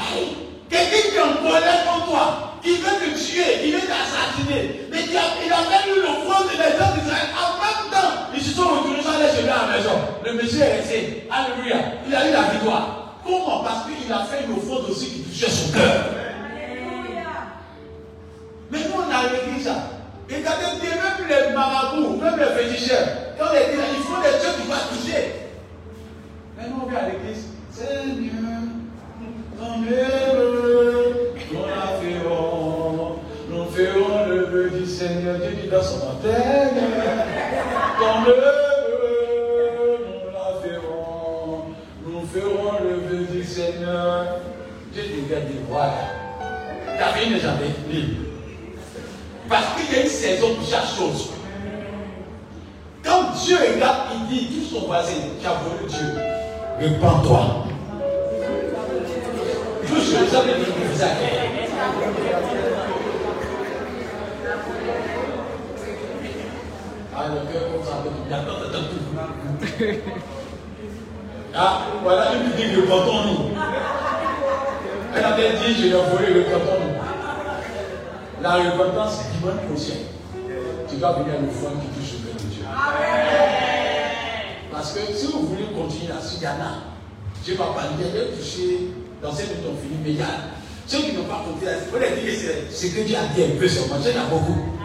[0.70, 5.16] Quelqu'un qui en colère contre toi, qui veut te tuer, qui veut t'assassiner, mais il
[5.16, 7.28] a, il a même eu le front des gens d'Israël.
[7.36, 9.96] En même temps, ils se sont retournés sans aller chez à la maison.
[10.24, 11.28] Le monsieur est resté.
[11.30, 11.76] Alléluia.
[12.08, 13.18] Il a eu la victoire.
[13.24, 13.62] Comment?
[13.62, 16.06] Parce qu'il a fait une offrande aussi qui touchait son cœur.
[18.70, 19.93] Mais nous, on a vécu ça.
[20.28, 24.54] Regardez bien, même les marabouts, même les féticheurs, quand les disent, il faut des dieux
[24.56, 25.22] qui vont toucher.
[26.56, 27.44] Maintenant, on vient à l'église.
[27.70, 28.34] Seigneur,
[29.60, 31.16] œuvre,
[31.52, 33.16] nous la ferons,
[34.86, 36.76] Seigneur Dieu dit dans son antenne,
[37.98, 41.62] ton œuvre, nous la ferons,
[42.06, 44.26] nous ferons le vœu du Seigneur.
[44.92, 46.12] Dieu dit, regarde, voilà,
[46.98, 48.33] ta vie n'est jamais libre.
[49.54, 51.30] Parce qu'il y a une saison pour chaque chose.
[53.04, 56.08] Quand Dieu regarde, il dit, tout son voisin, qui a volé Dieu,
[56.80, 57.66] répands-toi.
[59.86, 61.08] Touche le sol de visage.
[67.16, 68.38] Ah, le cœur comme ça, il y a
[69.94, 70.00] tout.
[71.56, 73.50] Ah, voilà une qui dit repentons-nous.
[75.16, 76.93] Elle avait dit, je lui ai volé, repentons-nous.
[78.44, 80.04] La repentance, c'est bonne conscience.
[80.86, 82.64] Tu vas venir le fond qui touche le de Dieu.
[84.70, 86.92] Parce que si vous voulez continuer la suite, il y en a.
[87.42, 88.92] Dieu va pas dire, toucher
[89.22, 89.72] dans cette on
[90.04, 90.26] il y a
[90.86, 93.44] ceux qui n'ont pas compris, on a dit que c'est ce que Dieu a dit
[93.44, 93.96] un peu sur moi.
[94.04, 94.76] Il y en a beaucoup.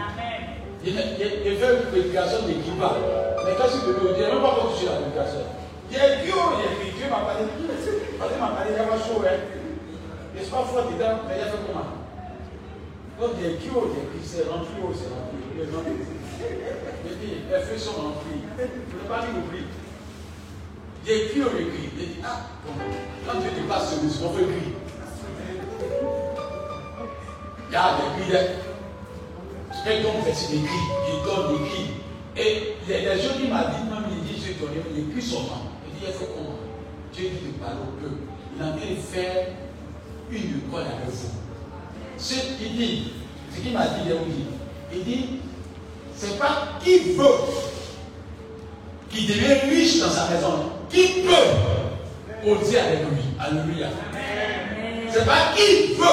[0.82, 2.96] Il, il, il fait une prédication de qui va.
[3.44, 5.44] Mais quand je suis venu, il n'a même pas touché la prédication.
[5.92, 7.44] Il y a Dieu, il a écrit, Dieu m'a parlé.
[7.44, 9.36] Qu'il m'a parlé, il y a pas chaud, hein.
[10.32, 11.99] Il n'est pas froid dedans, mais il a fait comment
[13.20, 15.92] Donc Dieu, il a écrit, c'est rempli, c'est rempli.
[17.04, 18.40] Il dit, les feux sont remplis.
[18.58, 19.66] Il ne pas dire oublie.
[21.04, 21.90] Il écrit.
[21.98, 22.72] Il dit, ah, bon,
[23.26, 24.72] quand te passe sur nous, on fait écrire.
[27.68, 28.32] Il y a des cris
[30.26, 31.90] et c'est écrit, il donne l'écrit.
[32.36, 35.42] Et les, les gens qui m'ont dit, même il dit, je donne, il écrit son
[35.42, 35.68] nom.
[35.86, 36.56] Il dit, il faut comment
[37.12, 38.22] Dieu dit de parler au peuple.
[38.56, 39.46] Il a envie de faire
[40.30, 41.49] une école avec vous.
[42.20, 43.12] Ce qu'il dit,
[43.54, 44.10] ce qu'il m'a dit,
[44.92, 45.26] il dit,
[46.16, 47.24] c'est pas qui veut
[49.10, 53.22] qui devient riche dans sa maison, qui peut oser avec lui.
[53.38, 53.88] Alléluia.
[55.10, 56.04] C'est pas qui veut.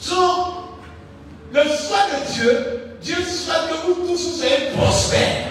[0.00, 0.68] Sans
[1.52, 5.46] le choix de Dieu, Dieu souhaite que vous tous soyez prospères.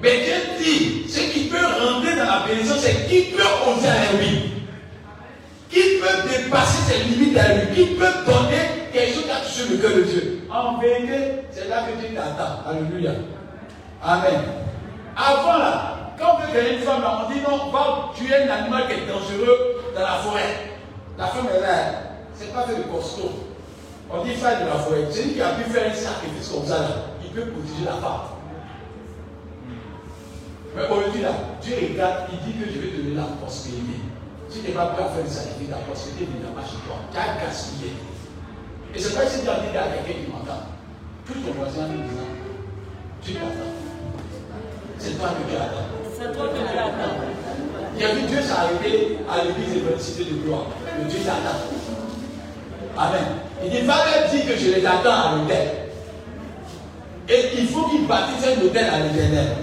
[0.00, 4.20] Mais Dieu dit, ce qui peut rentrer dans la bénédiction, c'est qui peut oser avec
[4.20, 4.61] lui.
[5.72, 7.74] Qui peut dépasser ses limites à lui?
[7.74, 10.40] Qui peut donner quelque chose touché le cœur de Dieu?
[10.50, 12.68] En vérité, c'est là que Dieu t'attend.
[12.68, 13.12] Alléluia.
[14.02, 14.42] Amen.
[15.16, 18.86] Avant là, quand on veut gagner une femme, on dit non, va tuer un animal
[18.86, 20.76] qui est dangereux dans la forêt.
[21.16, 21.76] La femme est là.
[22.34, 23.32] C'est pas fait de costaud.
[24.10, 25.06] On dit faire de la forêt.
[25.10, 26.88] Celui qui a pu faire un sacrifice comme ça, là,
[27.24, 28.28] il peut protéger la femme.
[30.76, 31.30] Mais aujourd'hui, là,
[31.62, 34.11] Dieu regarde, il dit que je vais donner la prospérité.
[34.52, 37.00] Tu n'es pas prêt à faire le sacrifice, la prospérité ne vient pas chez toi.
[37.08, 37.92] Tu as gaspillé.
[38.94, 40.68] Et c'est pas si tu as dit à quelqu'un qui m'entend.
[41.26, 42.28] Tout ton voisin nous disant,
[43.24, 43.72] tu t'attends.
[44.98, 45.88] C'est toi que tu attends.
[46.12, 47.16] C'est toi que tu attends.
[47.96, 50.66] Il y a vu Dieu s'arrêter à l'église évangélistique de gloire.
[51.00, 51.58] Le Dieu t'attend.
[52.98, 53.24] Amen.
[53.64, 55.68] Il dit, va leur dire que je les attends à l'hôtel.
[57.28, 59.56] Et il faut qu'ils bâtissent un hôtel à l'éternel.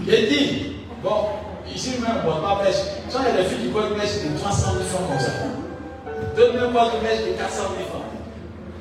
[0.00, 1.26] Il dit, bon,
[1.74, 2.76] ici même on ne boit pas pêche.
[3.08, 5.32] Si il y a des filles qui boivent pêche de 300 000 francs comme ça.
[6.36, 8.02] D'autres même boivent de pêche de 400 000 francs.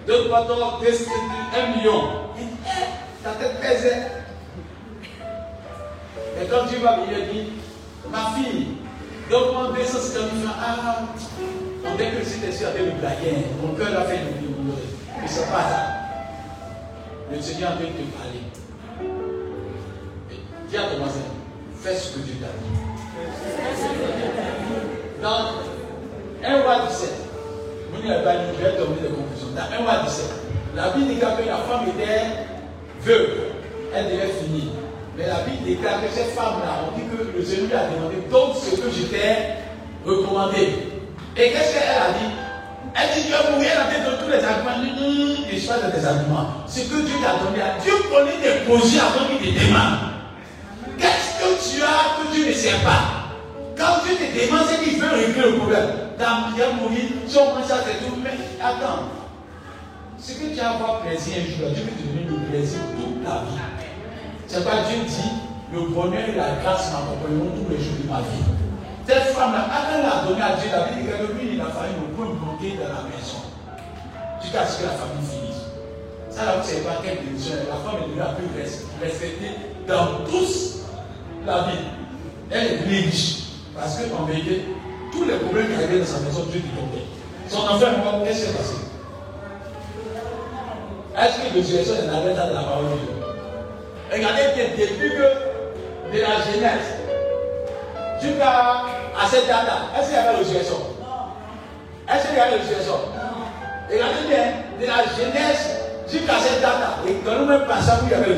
[0.07, 2.01] D'autres boivent de 1 million.
[2.37, 3.93] Il dit, eh, ta tête pèse.
[6.41, 7.51] Et quand Dieu va venir, il dit,
[8.09, 8.67] ma fille,
[9.29, 10.55] donne-moi 250 000 francs.
[10.61, 10.99] Ah,
[11.85, 12.91] on que c'était sur avec le
[13.61, 14.75] mon cœur a fait le boulot.
[15.21, 15.99] Mais ce n'est pas ça.
[17.31, 18.43] Le Seigneur veut te parler.
[20.69, 20.81] Dis à
[21.81, 22.69] fais ce que Dieu t'a dit.
[25.21, 25.61] Dans
[26.43, 27.09] 1 roi 17,
[27.91, 29.51] vous n'avez pas je vais donner des conclusions.
[29.55, 30.25] Dans 1 roi 17,
[30.75, 32.21] la Bible déclare que la femme était
[33.01, 33.29] veuve.
[33.93, 34.71] Elle devait finir.
[35.17, 38.15] Mais la Bible déclare que cette femme-là, on dit que le Seigneur lui a demandé
[38.29, 39.59] donc ce que je t'ai
[40.05, 40.63] recommandé.
[41.35, 42.31] Et qu'est-ce qu'elle a dit?
[42.95, 44.77] Elle dit, vas mourir, elle a dit tous les arguments.
[44.81, 46.47] Il dit, pas de tes arguments.
[46.67, 49.99] Ce que Dieu t'a donné, Dieu connaît tes projets avant qu'il te demande.
[50.97, 53.31] Qu'est-ce que tu as que Dieu ne sait pas
[53.77, 55.89] Quand Dieu te demande, c'est qu'il veut régler le problème.
[56.19, 58.15] Dans bien mourir, si on prend ça, c'est tout.
[58.21, 59.07] Mais attends.
[60.19, 63.23] Ce que tu as avoir plaisir un jour, Dieu veut te donner le plaisir toute
[63.23, 63.55] ta vie.
[64.47, 65.31] C'est pas Dieu dit,
[65.71, 68.43] le bonheur et la grâce m'accompagneront tous les jours de ma vie.
[69.07, 72.13] Cette femme-là, elle l'a donné à Dieu, la vie que lui, il a fallu le
[72.15, 73.47] point dans la maison.
[74.41, 75.63] Jusqu'à ce que la famille finisse.
[76.29, 77.55] Ça, là, vous savez pas quelle décision.
[77.69, 78.45] La femme est devenue la plus
[79.01, 79.55] respectée
[79.87, 80.78] dans tous
[81.45, 81.77] la vie.
[82.51, 83.35] Elle est riche.
[83.75, 84.65] Parce qu'en vérité,
[85.11, 87.05] tous les problèmes qui arrivaient dans sa maison, Dieu lui tombait.
[87.47, 88.75] Son enfant, qu'est-ce qui s'est passé?
[91.17, 93.19] Est-ce que le Dieu est dans de la parole de Dieu
[94.11, 96.89] Regardez bien, depuis que de la jeunesse
[98.21, 98.85] jusqu'à
[99.29, 100.95] cette date-là, est-ce qu'il y avait le GSO
[102.07, 102.95] Est-ce qu'il y avait le GSO
[103.91, 104.45] Regardez bien,
[104.79, 105.75] de la jeunesse
[106.11, 108.35] Jusqu'à cette date-là, et dans le même passage où il y avait le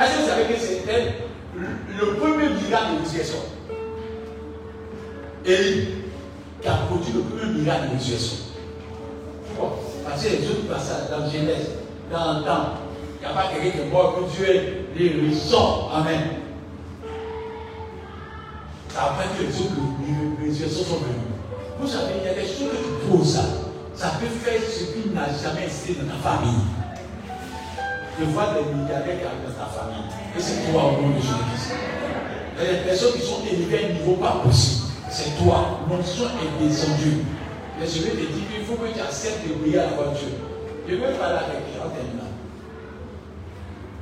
[0.00, 1.14] Est-ce que vous savez que c'était
[2.00, 3.38] le premier miracle de résurrection
[5.44, 5.88] Élie,
[6.62, 8.36] qui a produit le premier miracle de résurrection.
[9.46, 9.78] Pourquoi
[10.08, 11.72] Parce que les autres passages dans Genèse,
[12.10, 12.66] dans le temps,
[13.20, 15.92] il n'y a pas quelqu'un qui est mort que Dieu les ressort.
[15.94, 16.20] Amen.
[18.88, 21.28] Ça a que les autres résurrections sont venues.
[21.78, 23.42] Vous savez, il y a des choses que tu poses, ça,
[23.94, 26.60] ça peut faire ce qui n'a jamais existé dans ta famille
[28.20, 30.04] de voir des milliardaires qui arrivent dans ta famille.
[30.36, 31.74] Et c'est toi au nom de Jésus-Christ.
[32.58, 34.86] A des personnes qui sont élevées à un niveau pas possible.
[35.10, 35.80] C'est toi.
[35.88, 37.24] L'onction est descendue.
[37.78, 40.36] Mais je vais te dire qu'il faut que tu acceptes de briller à la voiture.
[40.86, 42.30] Je vais parler avec toi en terminant.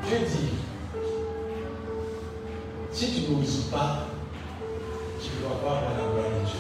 [0.04, 0.48] Dieu dit,
[2.92, 4.06] si tu n'oses pas,
[5.22, 6.58] tu ne vas pas avoir la gloire de Dieu.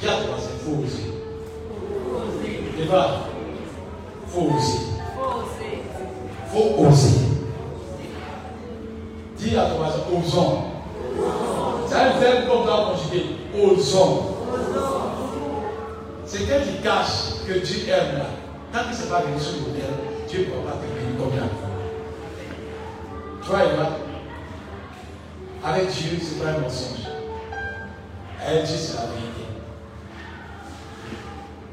[0.00, 1.12] Dis à toi, c'est faut oser.
[2.78, 3.28] Il va.
[4.28, 4.93] faut
[5.26, 5.84] oser
[6.54, 7.20] faut oser.
[9.36, 10.62] Dis à ton voisin, osons.
[11.86, 13.26] C'est un verbe qu'on doit conjuguer.
[13.60, 14.36] Osons.
[16.24, 18.26] C'est quelqu'un qui cache que Dieu aime là.
[18.72, 19.94] Tant qu'il ne s'est pas venu sur le modèle,
[20.28, 21.42] Dieu ne peut pas te bénir comme il
[23.42, 23.88] Tu vois, il va.
[25.64, 27.08] Avec Dieu, ce n'est pas un mensonge.
[28.46, 29.44] Avec Dieu, c'est la vérité.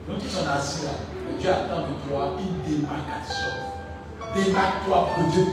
[0.07, 0.91] Nous qui sommes assis là,
[1.39, 3.71] Dieu attend de toi une démarcation
[4.35, 5.45] démarque-toi pour Dieu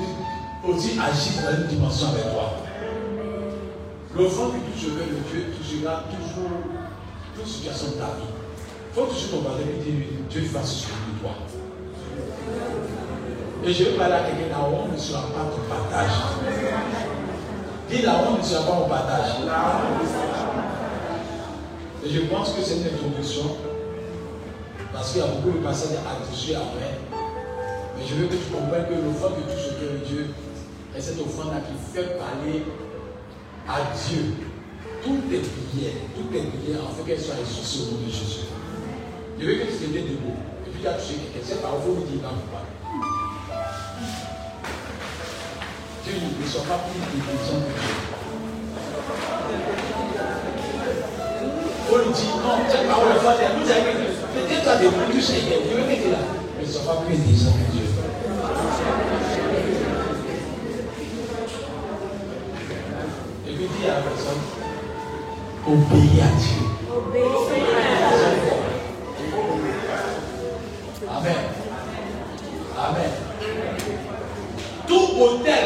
[0.66, 2.52] aussi agir dans une dimension avec toi.
[4.16, 6.50] L'offrande que tu veux, le Dieu touchera toujours
[7.34, 8.30] toute situation de ta vie.
[8.90, 11.30] Il faut toucher ton voisin et dire Dieu fasse ce de toi.
[13.64, 16.10] Et je vais parler à quelqu'un, la honte ne sera pas ton partage.
[17.90, 19.30] Dis honte ne sera pas mon partage.
[22.04, 23.56] Et je pense que c'est une introduction.
[24.98, 26.98] Parce qu'il y a beaucoup de passages à toucher après.
[27.14, 30.34] Mais je veux que tu comprennes que l'offrande que touche le cœur de Dieu
[30.90, 32.66] est cette offrande-là qui fait parler
[33.70, 34.34] à Dieu
[34.98, 38.50] toutes tes prières, toutes tes prières, fait qu'elles soient ressourcées au nom de Jésus.
[39.38, 40.34] Je veux que tu te mettes debout.
[40.66, 41.46] Et puis tu as touché quelqu'un.
[41.46, 42.74] C'est par vous dire vous parlez.
[46.02, 47.94] Dieu ne soit pas plus intelligent que Dieu.
[51.86, 56.18] Paul dit non, cette parole est peut-être tu as des tu sais, Dieu est là.
[56.58, 57.88] Mais soit pas plus que Dieu.
[63.78, 64.40] dis à la personne,
[65.66, 66.68] obéis à Dieu.
[71.10, 71.34] Amen.
[72.78, 73.10] Amen.
[74.86, 75.64] Tout hôtel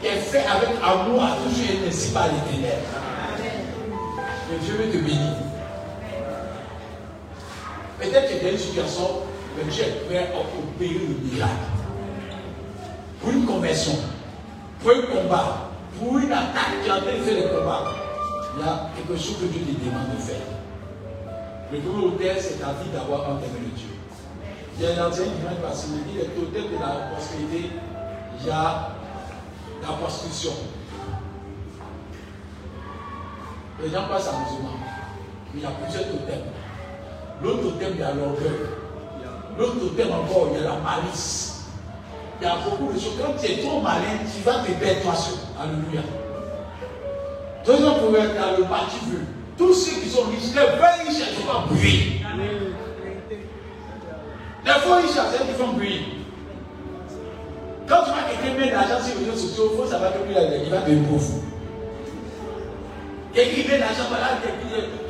[0.00, 2.78] qui est fait avec amour a toujours été ainsi par l'éternel.
[4.48, 5.49] Que Dieu veut te bénir.
[8.70, 9.22] Que situation,
[9.56, 11.50] mais Dieu est prêt à opérer le miracle.
[13.20, 13.94] Pour une conversion,
[14.80, 17.84] pour un combat, pour une attaque qui est en train de faire le combat,
[18.54, 20.46] il y a quelque chose que Dieu te demande de faire.
[21.72, 23.40] Le premier hôtel, c'est ta vie d'avoir un de
[23.74, 23.88] Dieu.
[24.78, 27.70] Il y a un ancien qui m'a passé, il dit le hôtel de la prospérité,
[28.40, 28.90] il y a
[29.82, 30.52] la prostitution.
[33.82, 34.78] Les gens passent à musulman,
[35.52, 36.59] mais il y a plusieurs totems.
[37.42, 38.60] L'autre totem, il y a l'orgueil.
[39.58, 41.64] L'autre totem encore, il y a la malice.
[42.40, 43.16] Il y a beaucoup de choses.
[43.20, 45.38] Quand tu es trop malin, tu vas te perdre toi seul.
[45.58, 46.02] Alléluia.
[47.64, 49.24] Deuxième problème, dans le bas, tu veux.
[49.56, 52.22] Tous ceux qui sont riches, les vrais riches, ils pas bruit.
[54.64, 56.04] Les faux riches, qui font bruit.
[57.86, 60.18] Quand tu vois quelqu'un met de l'argent sur les réseaux sociaux, il faut savoir que
[60.18, 60.34] lui,
[60.64, 61.42] il va devenir pauvre.
[63.34, 64.38] Quelqu'un met l'argent, voilà,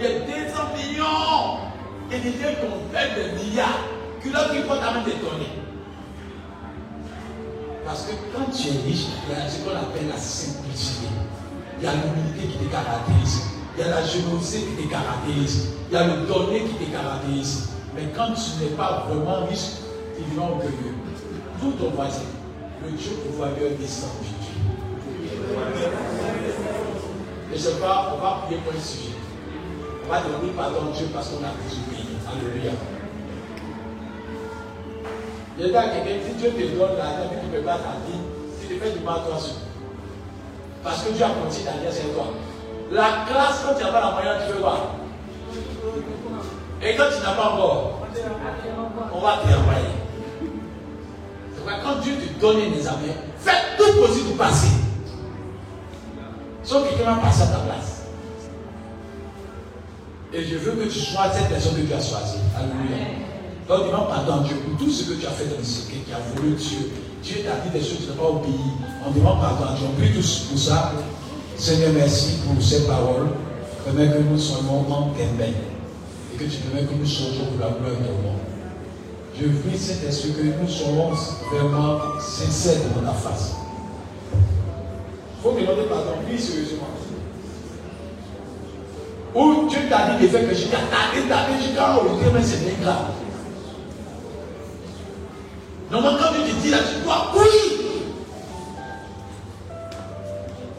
[0.01, 1.69] il y a 200 millions.
[2.12, 3.85] Et qui ont fait des milliards.
[4.23, 5.47] Que là, qui portent à main d'étonner.
[7.85, 11.07] Parce que quand tu es riche, il y a ce qu'on appelle la simplicité.
[11.78, 13.43] Il y a l'humilité qui te caractérise.
[13.77, 15.69] Il y a la générosité qui te caractérise.
[15.89, 17.70] Il y a le donner qui te caractérise.
[17.95, 19.81] Mais quand tu n'es pas vraiment riche,
[20.15, 20.95] tu es orgueilleux.
[21.61, 22.23] Tout ton voisin,
[22.85, 24.55] le Dieu pouvoireur descend aujourd'hui.
[27.53, 29.19] Et je sais pas, on va prier pour un sujet.
[30.11, 30.16] Va
[30.57, 32.19] pardon Dieu parce qu'on a désobéi.
[32.27, 32.73] Alléluia.
[35.57, 38.19] Je dis à quelqu'un, si Dieu te donne l'argent tu ne peux pas ta vie,
[38.61, 39.39] tu te fais du mal toi.
[40.82, 42.24] Parce que Dieu a continué ta c'est toi.
[42.91, 44.97] La classe, quand tu n'as pas la moyenne, tu fais quoi?
[46.82, 48.01] Et quand tu n'as pas encore,
[49.15, 49.95] on va te envoyer.
[51.55, 54.73] C'est pourquoi quand Dieu te donne des amis, fais tout possible pour passer.
[56.65, 57.99] Sauf que quelqu'un va passer à ta place.
[60.32, 62.39] Et je veux que tu sois cette personne que tu as choisie.
[62.57, 63.19] Alléluia.
[63.66, 65.98] Donc demande pardon à Dieu pour tout ce que tu as fait dans le secret,
[66.07, 66.90] qui a voulu Dieu.
[67.23, 68.55] Dieu t'a dit des choses que tu n'as pas obéi.
[69.07, 69.86] On demande pardon à Dieu.
[69.90, 70.93] On prie tous pour ça.
[71.57, 73.28] Seigneur, merci pour ces paroles.
[73.85, 75.55] Permets que nous soyons en Kemben.
[76.32, 78.39] Et que tu permets que nous changeons pour la gloire de ton nom.
[79.35, 81.11] Je prie, Saint-Esprit, que nous soyons
[81.51, 83.57] vraiment sincères devant ta face.
[84.32, 86.89] Il faut demander pardon, oui, sérieusement.
[89.35, 92.43] Ou Dieu t'a dit de faire que je t'ai attardé, attardé, je t'ai oh, mais
[92.43, 93.07] c'est bien grave.
[95.90, 97.81] Normalement, quand Dieu te dit là, tu dois oui.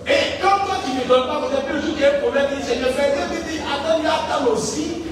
[0.07, 2.45] Et quand toi tu ne donnes pas, vous avez le jour qu'il y un problème,
[2.52, 5.03] il dit Seigneur, fais, Dieu dit attends, il attend aussi.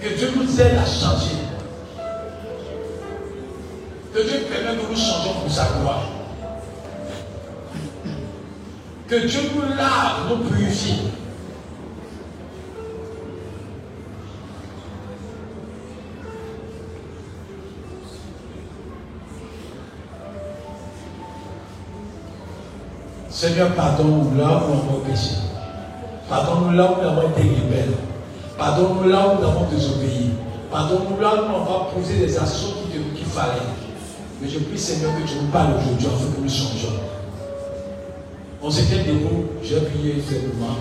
[0.00, 1.36] Que Dieu nous aide à changer.
[4.14, 6.19] Que Dieu permette que nous changions pour sa gloire.
[9.10, 11.00] Que Dieu nous lave, nous purifie.
[23.28, 25.34] Seigneur, pardonne-nous là où nous avons péché.
[26.28, 27.94] Pardonne-nous là où nous avons été rebelles.
[28.56, 30.30] Pardonne-nous là où nous avons désobéi.
[30.70, 32.68] Pardonne-nous là où nous avons posé des actions
[33.16, 33.58] qu'il fallait.
[34.40, 37.19] Mais je prie, Seigneur, que tu nous parles aujourd'hui afin que nous changeons.
[38.62, 40.76] On s'était debout, j'ai prié simplement.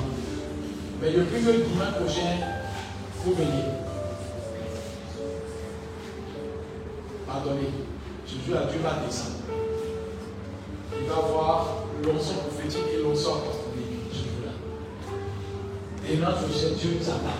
[1.01, 2.35] Mais le dimanche prochain,
[3.23, 3.63] vous venez.
[7.25, 7.69] Pardonnez.
[8.45, 9.37] Jure à Dieu va descendre.
[10.99, 14.11] Il va voir l'onction prophétique et l'onction apostolique.
[14.11, 14.51] Je vous là.
[16.09, 17.39] Et notre Dieu nous attend.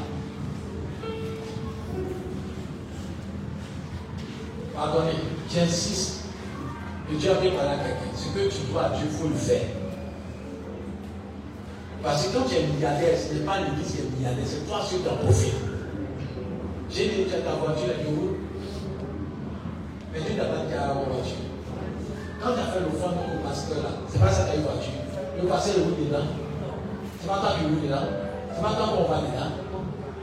[4.73, 5.11] Pardonnez,
[5.53, 6.25] j'insiste.
[7.11, 8.15] Et Dieu a dit à quelqu'un.
[8.15, 9.78] Ce que tu dois Dieu, il faut le faire.
[12.03, 14.79] Parce que quand tu es milliardaire, ce n'est pas l'église qui est milliardaire, c'est toi
[14.87, 15.59] qui t'en profites.
[16.89, 18.07] J'ai dit, tu as ta voiture, est
[20.13, 21.43] Mais tu n'as pas de ta voiture.
[22.41, 24.55] Quand tu as fait le fond au pasteur là, c'est pas ça que tu as
[24.55, 24.95] une voiture.
[25.35, 26.27] Le pasteur est où dedans
[27.19, 28.07] C'est pas toi qui roule dedans
[28.55, 29.51] C'est pas toi qu'on va dedans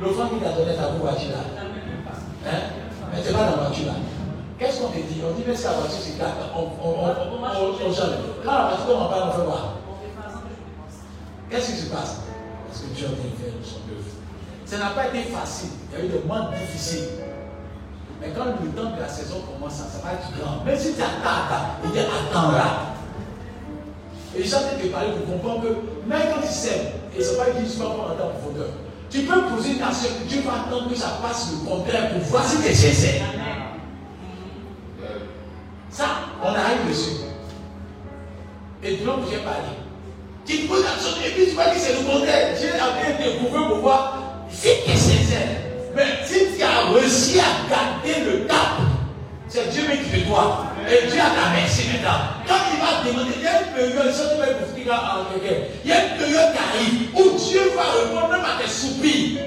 [0.01, 1.45] Le fond qui t'a donné ta voiture là.
[2.49, 2.61] Hein
[3.13, 4.01] Mais tu pas la voiture là.
[4.59, 7.37] Qu'est-ce qu'on te dit On dit, mais la voiture c'est garde, on, on, on, on,
[7.37, 9.76] on, la on parle, on fait voir.
[11.57, 12.17] Qu'est-ce qui se passe?
[12.69, 14.05] Parce que Dieu a fait son œuvre.
[14.67, 15.71] Ça n'a pas été facile.
[15.91, 17.09] Il y a eu des moments difficiles.
[18.21, 20.63] Mais quand le temps de la saison commence, ça va être grand.
[20.67, 22.93] Même si tu attends, il dit attendra.
[24.37, 27.37] Et envie de te parler pour comprendre que même quand tu sèmes, et ce n'est
[27.39, 28.69] pas une histoire pour rentrer en profondeur,
[29.09, 32.45] tu peux poser une action, Dieu va attendre que ça passe le contraire pour voir
[32.45, 33.23] si tu es sincère.
[35.89, 36.05] Ça,
[36.43, 37.17] on arrive dessus.
[38.83, 39.86] Et donc, j'ai parlé.
[40.47, 42.55] Tu la question et puis tu vas dire c'est le contraire.
[42.57, 45.49] Dieu a bien découvert pour voir si tu es sincère.
[45.97, 48.79] Mais si tu as réussi à garder le cap,
[49.49, 50.67] c'est Dieu qui te doit.
[50.87, 52.31] Et Dieu a ta merci maintenant.
[52.47, 55.57] Quand il va demander, il y a une période, ça tu vas dire à quelqu'un,
[55.85, 59.43] il y a une période qui arrive où Dieu va répondre même à tes soupirs.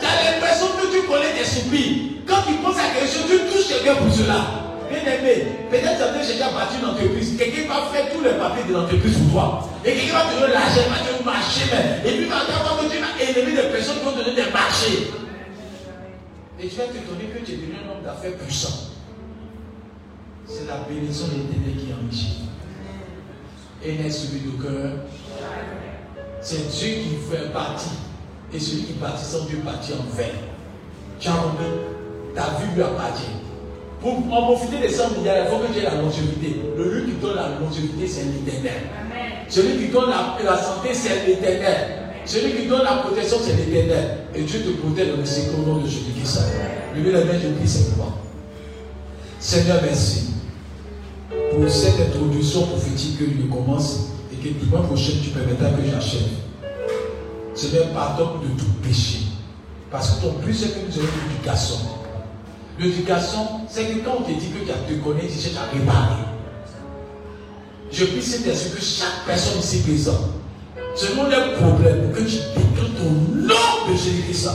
[0.00, 2.26] Tu as l'impression que tu connais tes soupirs.
[2.26, 4.69] Quand tu penses à quelque chose, tu touches quelqu'un pour cela.
[4.90, 8.64] Bien aimé, peut-être que tu as bâti une entreprise, quelqu'un va faire tous les papiers
[8.68, 9.68] de l'entreprise pour toi.
[9.84, 12.00] Et quelqu'un va te donner l'argent, va te marcher même.
[12.04, 15.10] Et puis que tu vas élever des personnes qui vont te donner des marchés.
[16.58, 18.90] Et tu vas te donner que tu es devenu un homme d'affaires puissant.
[20.44, 22.40] C'est la bénédiction de l'éternel qui enrichit.
[23.84, 24.90] Et n'est celui de cœur.
[26.40, 27.90] C'est Dieu qui fait partie.
[28.52, 30.24] Et celui qui bâtit sans Dieu bâtit en vain.
[31.20, 31.32] Tu as
[32.34, 33.49] Ta vie lui appartient.
[34.00, 36.62] Pour en profiter des 100 milliards, il faut que tu aies la longévité.
[36.76, 38.80] Le lieu qui donne la longévité, c'est l'éternel.
[39.48, 41.76] Celui qui donne la, santé, c'est l'éternel.
[42.24, 44.18] Celui qui donne la protection, c'est l'éternel.
[44.34, 46.40] Et Dieu te protège dans le secret nom de Jésus-Christ.
[46.96, 48.16] Levez la main, je prie simplement.
[49.38, 50.34] Seigneur, merci
[51.28, 56.28] pour cette introduction prophétique que je commence et que dimanche prochain tu permettras que j'achève.
[57.54, 59.18] Seigneur, pardonne de tout péché.
[59.90, 61.99] Parce que ton but, c'est que nous ayons l'éducation.
[62.80, 66.24] L'éducation, c'est que quand on te dit que tu te connais, tu cherches à réparer.
[67.92, 70.30] Je prie cet esprit que chaque personne ici présente,
[70.96, 74.48] selon les problèmes, que tu déclares au nom de Jésus-Christ.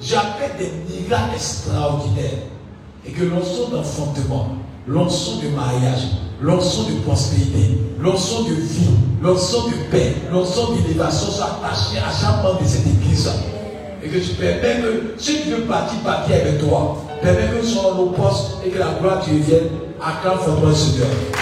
[0.00, 2.46] J'appelle des miracles extraordinaires.
[3.04, 4.48] Et que l'onction d'enfantement,
[4.86, 6.02] l'onction de mariage,
[6.40, 8.90] l'onction de prospérité, l'onction de vie,
[9.22, 13.30] l'onction de paix, l'onction d'élévation soit attachée à chaque membre de cette église
[14.02, 17.04] et que tu permets que ceux qui veulent partir, partir avec toi.
[17.22, 19.68] Permets que nous soyons nos postes et que la gloire te vienne.
[20.00, 21.39] Acclame toi Seigneur.